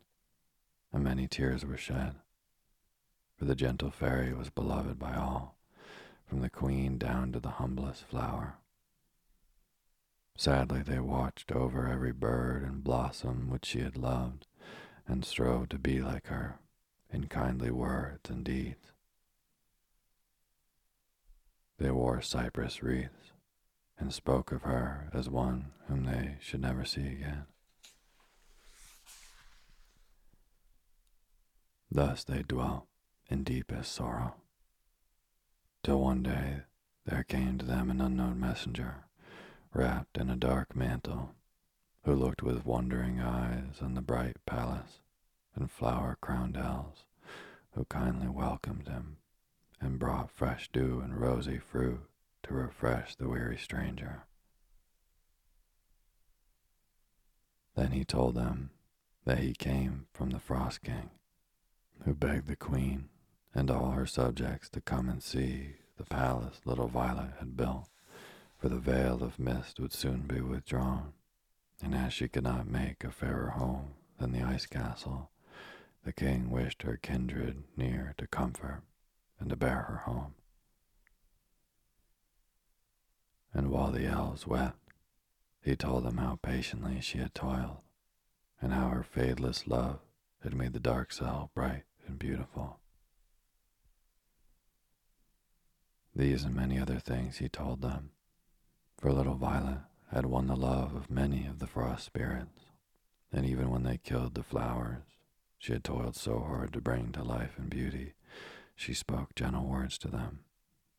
and 0.91 1.03
many 1.03 1.27
tears 1.27 1.65
were 1.65 1.77
shed, 1.77 2.15
for 3.37 3.45
the 3.45 3.55
gentle 3.55 3.91
fairy 3.91 4.33
was 4.33 4.49
beloved 4.49 4.97
by 4.97 5.15
all, 5.15 5.55
from 6.25 6.41
the 6.41 6.49
queen 6.49 6.97
down 6.97 7.31
to 7.31 7.39
the 7.39 7.49
humblest 7.51 8.03
flower. 8.03 8.55
Sadly 10.35 10.81
they 10.81 10.99
watched 10.99 11.51
over 11.51 11.87
every 11.87 12.13
bird 12.13 12.63
and 12.63 12.83
blossom 12.83 13.49
which 13.49 13.65
she 13.65 13.81
had 13.81 13.97
loved, 13.97 14.47
and 15.07 15.25
strove 15.25 15.69
to 15.69 15.79
be 15.79 16.01
like 16.01 16.27
her 16.27 16.59
in 17.11 17.27
kindly 17.27 17.71
words 17.71 18.29
and 18.29 18.43
deeds. 18.43 18.91
They 21.77 21.91
wore 21.91 22.21
cypress 22.21 22.83
wreaths 22.83 23.31
and 23.97 24.13
spoke 24.13 24.51
of 24.51 24.63
her 24.63 25.09
as 25.13 25.29
one 25.29 25.71
whom 25.87 26.05
they 26.05 26.37
should 26.39 26.61
never 26.61 26.85
see 26.85 27.07
again. 27.07 27.45
Thus 31.91 32.23
they 32.23 32.43
dwelt 32.43 32.87
in 33.27 33.43
deepest 33.43 33.91
sorrow, 33.91 34.35
till 35.83 35.99
one 35.99 36.23
day 36.23 36.61
there 37.05 37.23
came 37.23 37.57
to 37.57 37.65
them 37.65 37.89
an 37.89 38.01
unknown 38.01 38.39
messenger, 38.39 39.05
wrapped 39.73 40.17
in 40.17 40.29
a 40.29 40.35
dark 40.35 40.75
mantle, 40.75 41.35
who 42.03 42.13
looked 42.13 42.43
with 42.43 42.65
wondering 42.65 43.19
eyes 43.19 43.81
on 43.81 43.95
the 43.95 44.01
bright 44.01 44.37
palace 44.45 44.99
and 45.55 45.69
flower 45.69 46.17
crowned 46.21 46.57
elves 46.57 47.05
who 47.71 47.85
kindly 47.85 48.27
welcomed 48.27 48.87
him 48.87 49.17
and 49.79 49.99
brought 49.99 50.31
fresh 50.31 50.69
dew 50.71 50.99
and 50.99 51.19
rosy 51.19 51.57
fruit 51.57 52.01
to 52.43 52.53
refresh 52.53 53.15
the 53.15 53.29
weary 53.29 53.57
stranger. 53.57 54.23
Then 57.75 57.91
he 57.91 58.03
told 58.03 58.35
them 58.35 58.71
that 59.25 59.39
he 59.39 59.53
came 59.53 60.07
from 60.13 60.31
the 60.31 60.39
Frost 60.39 60.81
King, 60.83 61.11
who 62.06 62.14
begged 62.14 62.47
the 62.47 62.56
queen 62.56 63.10
and 63.54 63.70
all 63.70 63.91
her 63.91 64.06
subjects 64.06 64.70
to 64.70 64.82
come 64.82 65.10
and 65.10 65.22
see 65.22 65.76
the 65.97 66.04
palace 66.04 66.62
little 66.66 66.88
Violet 66.88 67.34
had 67.39 67.58
built, 67.58 67.89
for 68.58 68.70
the 68.70 68.80
veil 68.80 69.24
of 69.24 69.39
mist 69.39 69.80
would 69.80 69.93
soon 69.93 70.22
be 70.22 70.39
withdrawn, 70.39 71.14
and 71.82 71.93
as 71.93 72.14
she 72.14 72.28
could 72.28 72.43
not 72.43 72.68
make 72.68 73.04
a 73.04 73.12
fairer 73.12 73.50
home 73.52 73.95
than 74.18 74.32
the 74.32 74.41
ice 74.41 74.66
castle, 74.66 75.30
the 76.04 76.14
king 76.14 76.50
wished 76.50 76.84
her 76.84 76.97
kindred 76.97 77.64
near 77.76 78.14
to 78.18 78.28
comfort 78.28 78.82
and 79.39 79.50
to 79.50 79.56
bear 79.56 79.86
her 79.89 80.02
home. 80.06 80.36
And 83.54 83.70
while 83.70 83.91
the 83.91 84.06
elves 84.06 84.47
wept, 84.47 84.78
he 85.62 85.76
told 85.76 86.06
them 86.06 86.18
how 86.18 86.39
patiently 86.41 87.02
she 87.02 87.18
had 87.18 87.34
toiled, 87.34 87.80
and 88.62 88.74
how 88.74 88.89
her 88.89 89.04
fadeless 89.04 89.68
love 89.68 90.00
had 90.43 90.54
made 90.54 90.74
the 90.74 90.80
dark 90.80 91.12
cell 91.12 91.52
bright 91.54 91.84
and 92.10 92.18
beautiful. 92.18 92.80
These 96.16 96.43
and 96.43 96.55
many 96.55 96.80
other 96.80 96.99
things 96.99 97.38
he 97.38 97.47
told 97.47 97.82
them, 97.82 98.10
for 98.97 99.14
little 99.14 99.36
Violet 99.36 99.82
had 100.12 100.26
won 100.26 100.47
the 100.47 100.55
love 100.55 100.95
of 100.95 101.12
many 101.12 101.45
of 101.45 101.60
the 101.60 101.68
frost 101.68 102.05
spirits, 102.05 102.66
and 103.32 103.45
even 103.45 103.70
when 103.70 103.84
they 103.84 103.99
killed 103.99 104.34
the 104.34 104.43
flowers 104.43 105.03
she 105.60 105.74
had 105.74 105.84
toiled 105.84 106.16
so 106.16 106.39
hard 106.39 106.74
to 106.74 106.82
bring 106.82 107.12
to 107.12 107.24
life 107.24 107.53
and 107.57 107.70
beauty, 107.70 108.14
she 108.76 108.93
spoke 108.93 109.36
gentle 109.36 109.66
words 109.66 109.97
to 109.99 110.07
them 110.07 110.39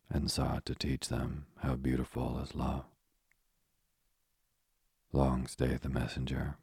and 0.09 0.31
sought 0.31 0.65
to 0.65 0.75
teach 0.75 1.09
them 1.09 1.45
how 1.61 1.75
beautiful 1.75 2.39
is 2.39 2.55
love. 2.55 2.85
Long 5.11 5.45
stayed 5.45 5.81
the 5.81 5.89
messenger, 5.89 6.55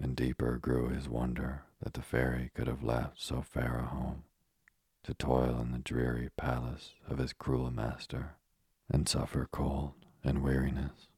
and 0.00 0.16
deeper 0.16 0.56
grew 0.56 0.88
his 0.88 1.06
wonder 1.08 1.64
that 1.82 1.94
the 1.94 2.02
fairy 2.02 2.50
could 2.54 2.66
have 2.66 2.82
left 2.82 3.20
so 3.20 3.42
fair 3.42 3.78
a 3.78 3.86
home 3.86 4.24
to 5.04 5.14
toil 5.14 5.58
in 5.60 5.72
the 5.72 5.78
dreary 5.78 6.28
palace 6.36 6.94
of 7.08 7.18
his 7.18 7.32
cruel 7.32 7.70
master 7.70 8.34
and 8.90 9.08
suffer 9.08 9.48
cold 9.50 9.94
and 10.24 10.42
weariness 10.42 11.08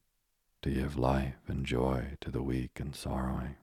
to 0.62 0.70
give 0.70 0.96
life 0.96 1.48
and 1.48 1.64
joy 1.64 2.16
to 2.20 2.30
the 2.30 2.42
weak 2.42 2.78
and 2.78 2.94
sorrowing. 2.94 3.56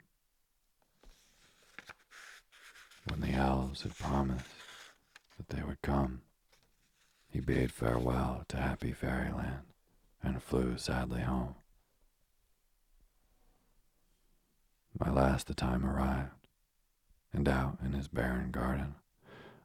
When 3.07 3.21
the 3.21 3.31
elves 3.31 3.83
had 3.83 3.95
promised 3.95 4.45
that 5.37 5.49
they 5.49 5.63
would 5.63 5.81
come, 5.81 6.21
he 7.29 7.39
bade 7.39 7.71
farewell 7.71 8.43
to 8.49 8.57
happy 8.57 8.91
fairyland 8.91 9.61
and 10.23 10.41
flew 10.41 10.77
sadly 10.77 11.21
home. 11.21 11.55
My 14.99 15.11
last 15.11 15.47
the 15.47 15.53
time 15.53 15.85
arrived, 15.85 16.31
and 17.33 17.47
out 17.47 17.77
in 17.83 17.93
his 17.93 18.07
barren 18.07 18.51
garden, 18.51 18.95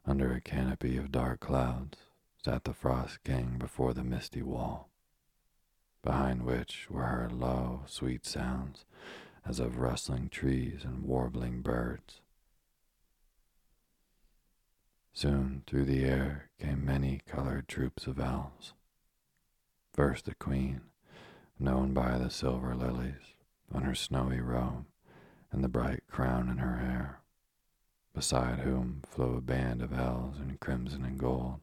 under 0.04 0.32
a 0.32 0.40
canopy 0.40 0.96
of 0.96 1.12
dark 1.12 1.40
clouds, 1.40 1.98
sat 2.44 2.64
the 2.64 2.74
Frost 2.74 3.22
King 3.24 3.56
before 3.58 3.94
the 3.94 4.04
misty 4.04 4.42
wall, 4.42 4.90
behind 6.02 6.42
which 6.42 6.90
were 6.90 7.04
heard 7.04 7.32
low, 7.32 7.82
sweet 7.86 8.26
sounds 8.26 8.84
as 9.44 9.60
of 9.60 9.78
rustling 9.78 10.28
trees 10.28 10.84
and 10.84 11.04
warbling 11.04 11.62
birds. 11.62 12.20
Soon 15.12 15.62
through 15.66 15.84
the 15.84 16.04
air 16.04 16.50
came 16.58 16.84
many 16.84 17.20
colored 17.26 17.68
troops 17.68 18.06
of 18.06 18.18
elves. 18.18 18.72
First 19.92 20.24
the 20.24 20.34
queen, 20.34 20.80
known 21.58 21.92
by 21.92 22.18
the 22.18 22.30
silver 22.30 22.74
lilies 22.74 23.34
on 23.70 23.82
her 23.82 23.94
snowy 23.94 24.40
robe 24.40 24.86
and 25.50 25.62
the 25.62 25.68
bright 25.68 26.02
crown 26.08 26.48
in 26.48 26.58
her 26.58 26.78
hair, 26.78 27.21
beside 28.14 28.60
whom 28.60 29.02
flew 29.08 29.36
a 29.36 29.40
band 29.40 29.82
of 29.82 29.92
elves 29.92 30.38
in 30.38 30.56
crimson 30.58 31.04
and 31.04 31.18
gold, 31.18 31.60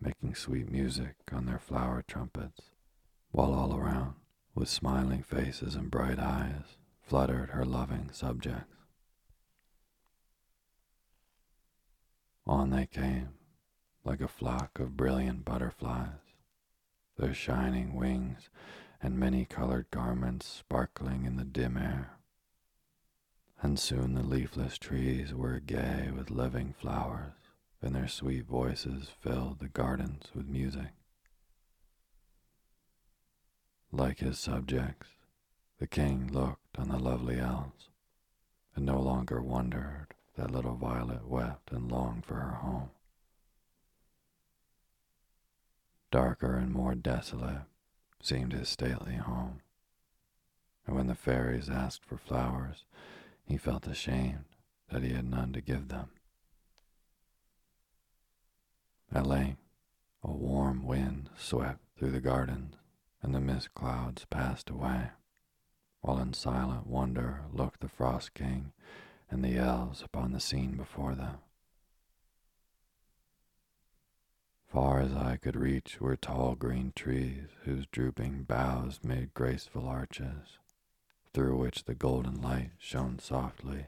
making 0.00 0.34
sweet 0.34 0.70
music 0.70 1.14
on 1.32 1.46
their 1.46 1.58
flower 1.58 2.02
trumpets, 2.06 2.62
while 3.30 3.52
all 3.52 3.76
around, 3.76 4.14
with 4.54 4.68
smiling 4.68 5.22
faces 5.22 5.74
and 5.74 5.90
bright 5.90 6.18
eyes, 6.18 6.76
fluttered 7.06 7.50
her 7.50 7.64
loving 7.64 8.10
subjects. 8.12 8.74
On 12.46 12.70
they 12.70 12.86
came, 12.86 13.30
like 14.04 14.20
a 14.20 14.28
flock 14.28 14.80
of 14.80 14.96
brilliant 14.96 15.44
butterflies, 15.44 16.34
their 17.16 17.34
shining 17.34 17.94
wings 17.94 18.48
and 19.02 19.18
many 19.18 19.44
colored 19.44 19.86
garments 19.90 20.46
sparkling 20.46 21.26
in 21.26 21.36
the 21.36 21.44
dim 21.44 21.76
air. 21.76 22.19
And 23.62 23.78
soon 23.78 24.14
the 24.14 24.22
leafless 24.22 24.78
trees 24.78 25.34
were 25.34 25.60
gay 25.60 26.10
with 26.10 26.30
living 26.30 26.74
flowers, 26.80 27.34
and 27.82 27.94
their 27.94 28.08
sweet 28.08 28.46
voices 28.46 29.10
filled 29.20 29.58
the 29.58 29.68
gardens 29.68 30.30
with 30.34 30.48
music. 30.48 30.92
Like 33.92 34.20
his 34.20 34.38
subjects, 34.38 35.08
the 35.78 35.86
king 35.86 36.32
looked 36.32 36.78
on 36.78 36.88
the 36.88 36.98
lovely 36.98 37.38
elves, 37.38 37.88
and 38.74 38.86
no 38.86 38.98
longer 38.98 39.42
wondered 39.42 40.14
that 40.36 40.50
little 40.50 40.76
Violet 40.76 41.26
wept 41.26 41.70
and 41.70 41.90
longed 41.90 42.24
for 42.24 42.36
her 42.36 42.56
home. 42.62 42.90
Darker 46.10 46.56
and 46.56 46.72
more 46.72 46.94
desolate 46.94 47.62
seemed 48.22 48.52
his 48.52 48.68
stately 48.68 49.16
home, 49.16 49.60
and 50.86 50.96
when 50.96 51.08
the 51.08 51.14
fairies 51.14 51.68
asked 51.68 52.04
for 52.04 52.16
flowers, 52.16 52.84
he 53.50 53.56
felt 53.56 53.88
ashamed 53.88 54.44
that 54.92 55.02
he 55.02 55.12
had 55.12 55.28
none 55.28 55.52
to 55.52 55.60
give 55.60 55.88
them. 55.88 56.08
At 59.12 59.26
length, 59.26 59.60
a 60.22 60.30
warm 60.30 60.86
wind 60.86 61.30
swept 61.36 61.80
through 61.96 62.12
the 62.12 62.20
gardens, 62.20 62.76
and 63.20 63.34
the 63.34 63.40
mist 63.40 63.74
clouds 63.74 64.24
passed 64.26 64.70
away, 64.70 65.10
while 66.00 66.20
in 66.20 66.32
silent 66.32 66.86
wonder 66.86 67.42
looked 67.52 67.80
the 67.80 67.88
Frost 67.88 68.34
King 68.34 68.72
and 69.28 69.44
the 69.44 69.56
elves 69.56 70.00
upon 70.00 70.30
the 70.30 70.38
scene 70.38 70.76
before 70.76 71.16
them. 71.16 71.38
Far 74.68 75.00
as 75.00 75.12
I 75.12 75.36
could 75.36 75.56
reach 75.56 76.00
were 76.00 76.14
tall 76.14 76.54
green 76.54 76.92
trees 76.94 77.48
whose 77.64 77.86
drooping 77.86 78.44
boughs 78.44 79.00
made 79.02 79.34
graceful 79.34 79.88
arches, 79.88 80.58
through 81.32 81.56
which 81.56 81.84
the 81.84 81.94
golden 81.94 82.40
light 82.40 82.70
shone 82.78 83.18
softly, 83.18 83.86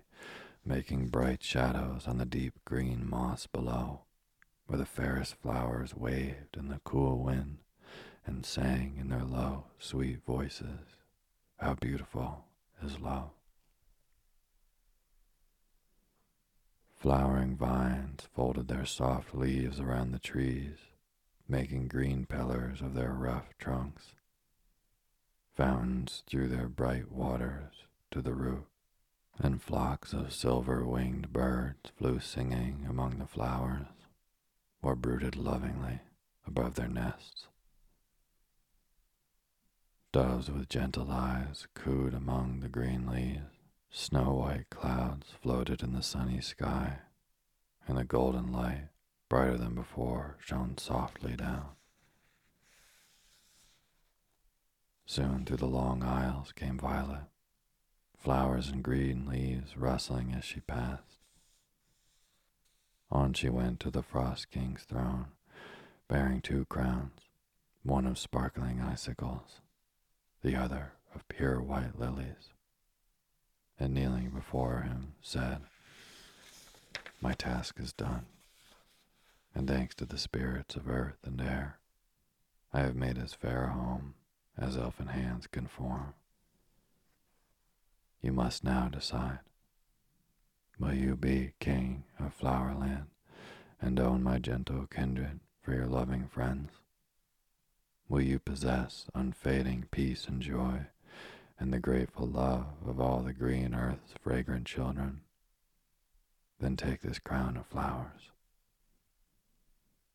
making 0.64 1.09
bright 1.09 1.43
shadows 1.43 2.07
on 2.07 2.18
the 2.18 2.24
deep 2.24 2.55
green 2.64 3.09
moss 3.09 3.47
below, 3.47 4.03
where 4.66 4.78
the 4.78 4.86
fairest 4.86 5.34
flowers 5.36 5.95
waved 5.95 6.57
in 6.57 6.68
the 6.68 6.80
cool 6.84 7.18
wind 7.18 7.59
and 8.24 8.47
sang 8.47 8.97
in 9.01 9.09
their 9.09 9.24
low, 9.24 9.64
sweet 9.78 10.24
voices, 10.24 10.80
How 11.59 11.74
beautiful 11.74 12.45
is 12.84 13.01
love. 13.01 13.30
Flowering 16.97 17.57
vines 17.57 18.28
folded 18.32 18.68
their 18.68 18.86
soft 18.86 19.34
leaves 19.34 19.80
around 19.80 20.12
the 20.12 20.20
trees, 20.20 20.78
making 21.49 21.88
green 21.88 22.26
pillars 22.26 22.80
of 22.80 22.95
their 22.95 23.12
rough 23.12 23.59
trunks. 23.59 24.14
Fountains 25.55 26.22
drew 26.26 26.48
their 26.48 26.68
bright 26.68 27.11
waters 27.11 27.84
to 28.11 28.22
the 28.22 28.34
root, 28.34 28.66
and 29.38 29.62
flocks 29.62 30.12
of 30.12 30.32
silver 30.32 30.84
winged 30.84 31.32
birds 31.32 31.90
flew 31.96 32.20
singing 32.20 32.86
among 32.88 33.18
the 33.18 33.26
flowers 33.26 33.86
or 34.82 34.96
brooded 34.96 35.36
lovingly 35.36 36.00
above 36.46 36.74
their 36.74 36.88
nests. 36.88 37.46
Doves 40.12 40.50
with 40.50 40.68
gentle 40.68 41.11
eyes 41.11 41.66
cooed 41.74 42.14
among 42.14 42.61
the 42.61 42.68
green 42.68 43.07
leaves 43.07 43.62
Snow 43.94 44.32
white 44.32 44.70
clouds 44.70 45.32
floated 45.42 45.82
in 45.82 45.92
the 45.92 46.03
sunny 46.03 46.40
sky, 46.40 47.00
and 47.86 47.98
the 47.98 48.05
golden 48.05 48.50
light, 48.50 48.88
brighter 49.28 49.59
than 49.59 49.74
before, 49.74 50.38
shone 50.40 50.78
softly 50.78 51.36
down. 51.36 51.76
Soon 55.07 55.44
through 55.44 55.59
the 55.59 55.66
long 55.66 56.03
aisles 56.03 56.53
came 56.53 56.78
Violet, 56.78 57.24
flowers 58.16 58.68
and 58.68 58.82
green 58.82 59.26
leaves 59.26 59.76
rustling 59.76 60.32
as 60.32 60.44
she 60.44 60.61
passed. 60.61 61.18
On 63.11 63.32
she 63.34 63.48
went 63.48 63.80
to 63.80 63.90
the 63.90 64.03
Frost 64.03 64.50
King's 64.50 64.84
throne, 64.84 65.26
bearing 66.09 66.40
two 66.40 66.64
crowns, 66.66 67.20
one 67.82 68.07
of 68.07 68.18
sparkling 68.18 68.80
icicles, 68.80 69.61
the 70.42 70.57
other 70.57 70.92
of 71.14 71.28
pure 71.28 71.61
white 71.61 71.98
lilies 71.98 72.53
and 73.78 73.94
kneeling 73.94 74.30
before 74.30 74.82
him 74.82 75.14
said, 75.20 75.59
My 77.20 77.32
task 77.32 77.80
is 77.80 77.92
done, 77.92 78.26
and 79.55 79.68
thanks 79.68 79.94
to 79.96 80.07
the 80.07 80.18
spirits 80.18 80.76
of 80.76 80.88
earth 80.88 81.18
and 81.24 81.40
air, 81.40 81.78
I 82.72 82.80
have 82.80 82.94
made 82.94 83.18
as 83.18 83.34
fair 83.34 83.64
a 83.64 83.72
home 83.72 84.14
as 84.59 84.76
elfin 84.76 85.09
hands 85.09 85.46
can 85.46 85.66
form. 85.66 86.14
You 88.20 88.32
must 88.32 88.64
now 88.64 88.88
decide. 88.88 89.40
Will 90.78 90.94
you 90.94 91.16
be 91.16 91.53
king 91.61 92.05
of 92.18 92.38
Flowerland 92.38 93.07
and 93.80 93.98
own 93.98 94.22
my 94.22 94.38
gentle 94.38 94.86
kindred 94.86 95.40
for 95.62 95.74
your 95.74 95.86
loving 95.86 96.28
friends? 96.28 96.70
Will 98.09 98.22
you 98.22 98.38
possess 98.38 99.07
unfading 99.14 99.86
peace 99.90 100.26
and 100.26 100.42
joy 100.42 100.86
and 101.62 101.72
the 101.72 101.78
grateful 101.78 102.26
love 102.26 102.66
of 102.84 103.00
all 103.00 103.20
the 103.20 103.32
green 103.32 103.72
earth's 103.72 104.14
fragrant 104.20 104.66
children, 104.66 105.20
then 106.59 106.76
take 106.76 107.03
this 107.03 107.20
crown 107.20 107.57
of 107.57 107.64
flowers. 107.66 108.30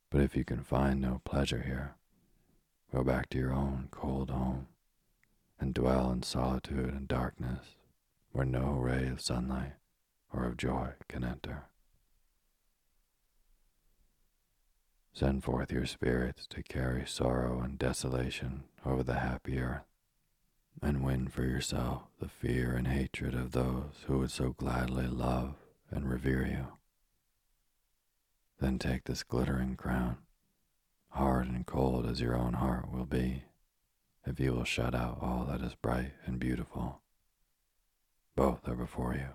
But 0.09 0.19
if 0.19 0.35
you 0.35 0.43
can 0.43 0.63
find 0.63 0.99
no 0.99 1.21
pleasure 1.23 1.61
here, 1.61 1.95
go 2.93 3.03
back 3.03 3.29
to 3.29 3.38
your 3.38 3.53
own 3.53 3.88
cold 3.91 4.29
home 4.29 4.67
and 5.59 5.73
dwell 5.73 6.11
in 6.11 6.23
solitude 6.23 6.93
and 6.93 7.07
darkness 7.07 7.75
where 8.31 8.45
no 8.45 8.71
ray 8.73 9.07
of 9.07 9.21
sunlight 9.21 9.73
or 10.33 10.45
of 10.45 10.57
joy 10.57 10.89
can 11.07 11.23
enter. 11.23 11.65
Send 15.13 15.43
forth 15.43 15.71
your 15.71 15.88
spirits 15.88 16.45
to 16.47 16.61
carry 16.61 17.05
sorrow 17.07 17.59
and 17.61 17.79
desolation 17.79 18.65
over 18.85 19.01
the 19.01 19.19
happy 19.19 19.59
earth 19.59 19.81
and 20.81 21.03
win 21.03 21.27
for 21.27 21.43
yourself 21.43 22.03
the 22.19 22.29
fear 22.29 22.75
and 22.75 22.88
hatred 22.88 23.33
of 23.33 23.51
those 23.51 24.03
who 24.05 24.19
would 24.19 24.31
so 24.31 24.51
gladly 24.51 25.07
love 25.07 25.55
and 25.89 26.07
revere 26.09 26.45
you. 26.45 26.67
Then 28.59 28.77
take 28.77 29.05
this 29.05 29.23
glittering 29.23 29.75
crown, 29.75 30.17
hard 31.10 31.47
and 31.47 31.66
cold 31.66 32.05
as 32.05 32.22
your 32.22 32.36
own 32.36 32.53
heart 32.53 32.91
will 32.91 33.05
be, 33.05 33.43
if 34.26 34.39
you 34.39 34.53
will 34.53 34.64
shut 34.64 34.93
out 34.93 35.20
all 35.22 35.45
that 35.45 35.62
is 35.62 35.76
bright 35.76 36.14
and 36.26 36.39
beautiful. 36.39 37.01
Both 38.36 38.68
are 38.68 38.76
before 38.76 39.14
you. 39.14 39.30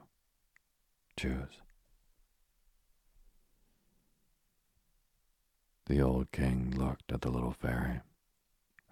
Choose. 1.17 1.61
The 5.87 6.01
old 6.01 6.31
king 6.31 6.73
looked 6.77 7.13
at 7.13 7.23
the 7.23 7.31
little 7.31 7.53
fairy 7.53 8.01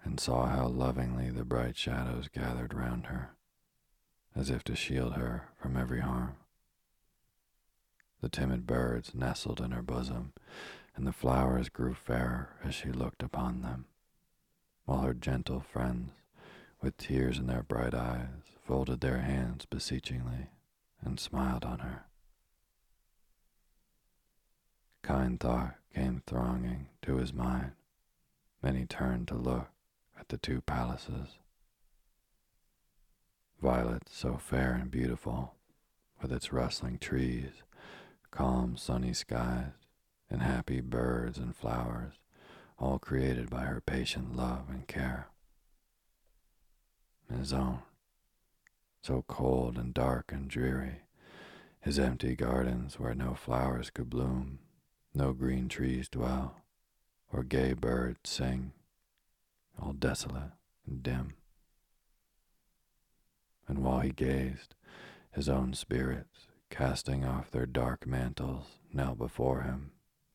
and 0.03 0.19
saw 0.19 0.47
how 0.47 0.67
lovingly 0.67 1.29
the 1.29 1.45
bright 1.45 1.77
shadows 1.77 2.27
gathered 2.27 2.73
round 2.73 3.05
her, 3.05 3.31
as 4.35 4.49
if 4.49 4.63
to 4.65 4.75
shield 4.75 5.13
her 5.13 5.49
from 5.55 5.77
every 5.77 6.01
harm. 6.01 6.35
The 8.21 8.29
timid 8.29 8.67
birds 8.67 9.15
nestled 9.15 9.61
in 9.61 9.71
her 9.71 9.81
bosom, 9.81 10.33
and 10.95 11.07
the 11.07 11.13
flowers 11.13 11.69
grew 11.69 11.93
fairer 11.93 12.49
as 12.63 12.75
she 12.75 12.91
looked 12.91 13.23
upon 13.23 13.61
them, 13.61 13.85
while 14.85 15.01
her 15.01 15.13
gentle 15.13 15.59
friends, 15.59 16.11
with 16.81 16.97
tears 16.97 17.37
in 17.37 17.47
their 17.47 17.63
bright 17.63 17.93
eyes, 17.93 18.27
folded 18.65 19.01
their 19.01 19.19
hands 19.19 19.65
beseechingly 19.65 20.47
and 21.01 21.19
smiled 21.19 21.63
on 21.63 21.79
her. 21.79 22.05
Kind 25.01 25.39
thought 25.39 25.75
came 25.93 26.21
thronging 26.25 26.87
to 27.01 27.17
his 27.17 27.33
mind, 27.33 27.71
and 28.63 28.77
he 28.77 28.85
turned 28.85 29.27
to 29.27 29.35
look 29.35 29.69
at 30.19 30.29
the 30.29 30.37
two 30.37 30.61
palaces. 30.61 31.39
Violet, 33.61 34.03
so 34.09 34.37
fair 34.37 34.73
and 34.73 34.89
beautiful, 34.89 35.55
with 36.21 36.31
its 36.31 36.53
rustling 36.53 36.97
trees, 36.97 37.63
calm 38.31 38.77
sunny 38.77 39.13
skies, 39.13 39.73
and 40.31 40.41
happy 40.41 40.79
birds 40.79 41.37
and 41.37 41.55
flowers, 41.55 42.13
all 42.79 42.97
created 42.97 43.49
by 43.49 43.63
her 43.63 43.81
patient 43.81 44.35
love 44.35 44.69
and 44.69 44.87
care. 44.87 45.27
His 47.29 47.53
own, 47.53 47.79
so 49.01 49.23
cold 49.27 49.77
and 49.77 49.93
dark 49.93 50.31
and 50.31 50.49
dreary, 50.49 51.01
his 51.81 51.99
empty 51.99 52.35
gardens 52.35 52.97
where 52.97 53.13
no 53.13 53.33
flowers 53.33 53.89
could 53.89 54.09
bloom, 54.09 54.59
no 55.13 55.33
green 55.33 55.67
trees 55.67 56.07
dwell, 56.07 56.55
or 57.31 57.43
gay 57.43 57.73
birds 57.73 58.29
sing, 58.29 58.71
all 59.81 59.93
desolate 59.93 60.51
and 60.87 61.03
dim. 61.03 61.33
And 63.67 63.79
while 63.79 63.99
he 63.99 64.11
gazed, 64.11 64.75
his 65.31 65.49
own 65.49 65.73
spirits, 65.73 66.47
casting 66.69 67.25
off 67.25 67.51
their 67.51 67.65
dark 67.65 68.05
mantles, 68.07 68.79
knelt 68.93 69.17
before 69.17 69.61
him 69.61 69.91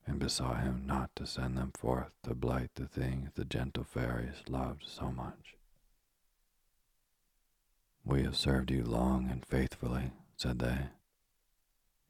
and 0.07 0.19
besought 0.19 0.61
him 0.61 0.85
not 0.87 1.11
to 1.17 1.27
send 1.27 1.57
them 1.57 1.73
forth 1.77 2.13
to 2.23 2.35
blight 2.35 2.71
the 2.77 2.87
things 2.87 3.31
the 3.35 3.45
gentle 3.45 3.85
fairies 3.85 4.43
loved 4.49 4.85
so 4.87 5.11
much. 5.11 5.57
We 8.05 8.23
have 8.23 8.37
served 8.37 8.71
you 8.71 8.85
long 8.85 9.29
and 9.29 9.45
faithfully, 9.45 10.13
said 10.37 10.61
they. 10.61 10.91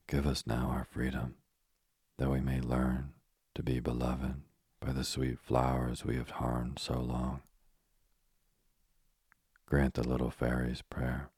Give 0.07 0.27
us 0.27 0.47
now 0.47 0.69
our 0.69 0.85
freedom, 0.85 1.37
that 2.19 2.31
we 2.31 2.41
may 2.41 2.61
learn 2.61 3.15
to 3.55 3.63
be 3.63 3.81
beloved 3.81 4.43
by 4.79 4.93
the 4.93 5.05
sweet 5.05 5.39
flowers 5.41 6.05
we 6.05 6.17
have 6.17 6.31
harmed 6.31 6.79
so 6.79 7.01
long. 7.01 7.41
Grant 9.65 9.95
the 9.95 10.07
little 10.07 10.31
fairy's 10.31 10.83
prayer, 10.83 11.31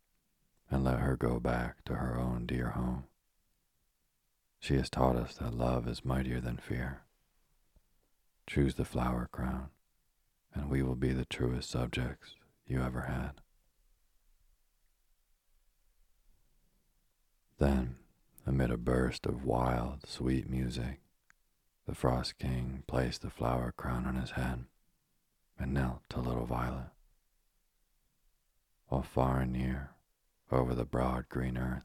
and 0.71 0.85
let 0.85 0.99
her 0.99 1.17
go 1.17 1.39
back 1.39 1.85
to 1.85 1.95
her 1.95 2.19
own 2.19 2.45
dear 2.45 2.71
home. 2.71 3.05
She 4.61 4.77
has 4.77 4.91
taught 4.91 5.17
us 5.17 5.35
that 5.37 5.55
love 5.55 5.87
is 5.89 6.05
mightier 6.05 6.41
than 6.41 6.57
fear. 6.57 7.03
Choose 8.47 8.75
the 8.75 8.85
flower 8.85 9.29
crown, 9.31 9.69
and 10.55 10.69
we 10.69 10.83
will 10.83 10.97
be 10.97 11.13
the 11.13 11.25
truest 11.25 11.71
subjects 11.71 12.35
you 12.67 12.83
ever 12.83 13.03
had. 13.03 13.41
Then, 17.59 17.97
amid 18.47 18.71
a 18.71 18.77
burst 18.77 19.27
of 19.27 19.45
wild, 19.45 20.07
sweet 20.07 20.49
music, 20.49 21.01
the 21.87 21.95
Frost 21.95 22.39
King 22.39 22.83
placed 22.87 23.23
the 23.23 23.31
flower 23.31 23.73
crown 23.73 24.07
on 24.07 24.17
his 24.17 24.33
head 24.33 24.65
and 25.59 25.75
knelt 25.75 26.03
to 26.11 26.21
little 26.21 26.47
Violet. 26.47 26.91
While 28.89 29.03
far 29.03 29.41
and 29.41 29.53
near, 29.53 29.91
over 30.51 30.75
the 30.75 30.85
broad 30.85 31.29
green 31.29 31.57
earth, 31.57 31.85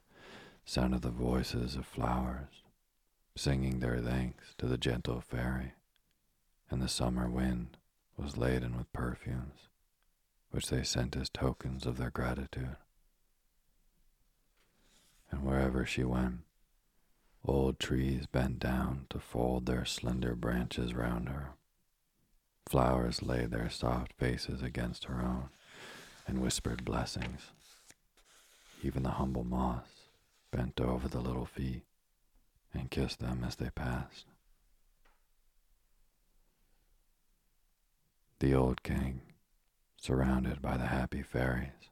sounded 0.65 1.01
the 1.01 1.09
voices 1.09 1.75
of 1.75 1.85
flowers, 1.85 2.62
singing 3.35 3.79
their 3.79 3.99
thanks 3.99 4.53
to 4.57 4.67
the 4.67 4.77
gentle 4.77 5.21
fairy, 5.21 5.73
and 6.69 6.81
the 6.81 6.87
summer 6.87 7.27
wind 7.27 7.77
was 8.17 8.37
laden 8.37 8.77
with 8.77 8.91
perfumes, 8.93 9.67
which 10.51 10.69
they 10.69 10.83
sent 10.83 11.15
as 11.15 11.29
tokens 11.29 11.85
of 11.85 11.97
their 11.97 12.11
gratitude. 12.11 12.77
And 15.31 15.43
wherever 15.43 15.85
she 15.85 16.03
went, 16.03 16.41
Old 17.45 17.77
trees 17.77 18.25
bent 18.25 18.59
down 18.59 19.05
to 19.09 19.19
fold 19.19 19.65
their 19.65 19.83
slender 19.83 20.33
branches 20.33 20.93
round 20.93 21.27
her. 21.27 21.49
Flowers 22.69 23.21
laid 23.21 23.51
their 23.51 23.69
soft 23.69 24.13
faces 24.13 24.61
against 24.61 25.05
her 25.05 25.21
own 25.21 25.49
and 26.25 26.41
whispered 26.41 26.85
blessings. 26.85 27.51
Even 28.81 29.03
the 29.03 29.11
humble 29.11 29.43
moss 29.43 29.87
bent 30.51 30.79
over 30.79 31.09
the 31.09 31.19
little 31.19 31.45
feet 31.45 31.83
and 32.73 32.89
kissed 32.91 33.19
them 33.19 33.43
as 33.43 33.55
they 33.55 33.69
passed. 33.69 34.25
The 38.39 38.53
old 38.53 38.83
king, 38.83 39.21
surrounded 39.97 40.61
by 40.61 40.77
the 40.77 40.87
happy 40.87 41.21
fairies, 41.21 41.89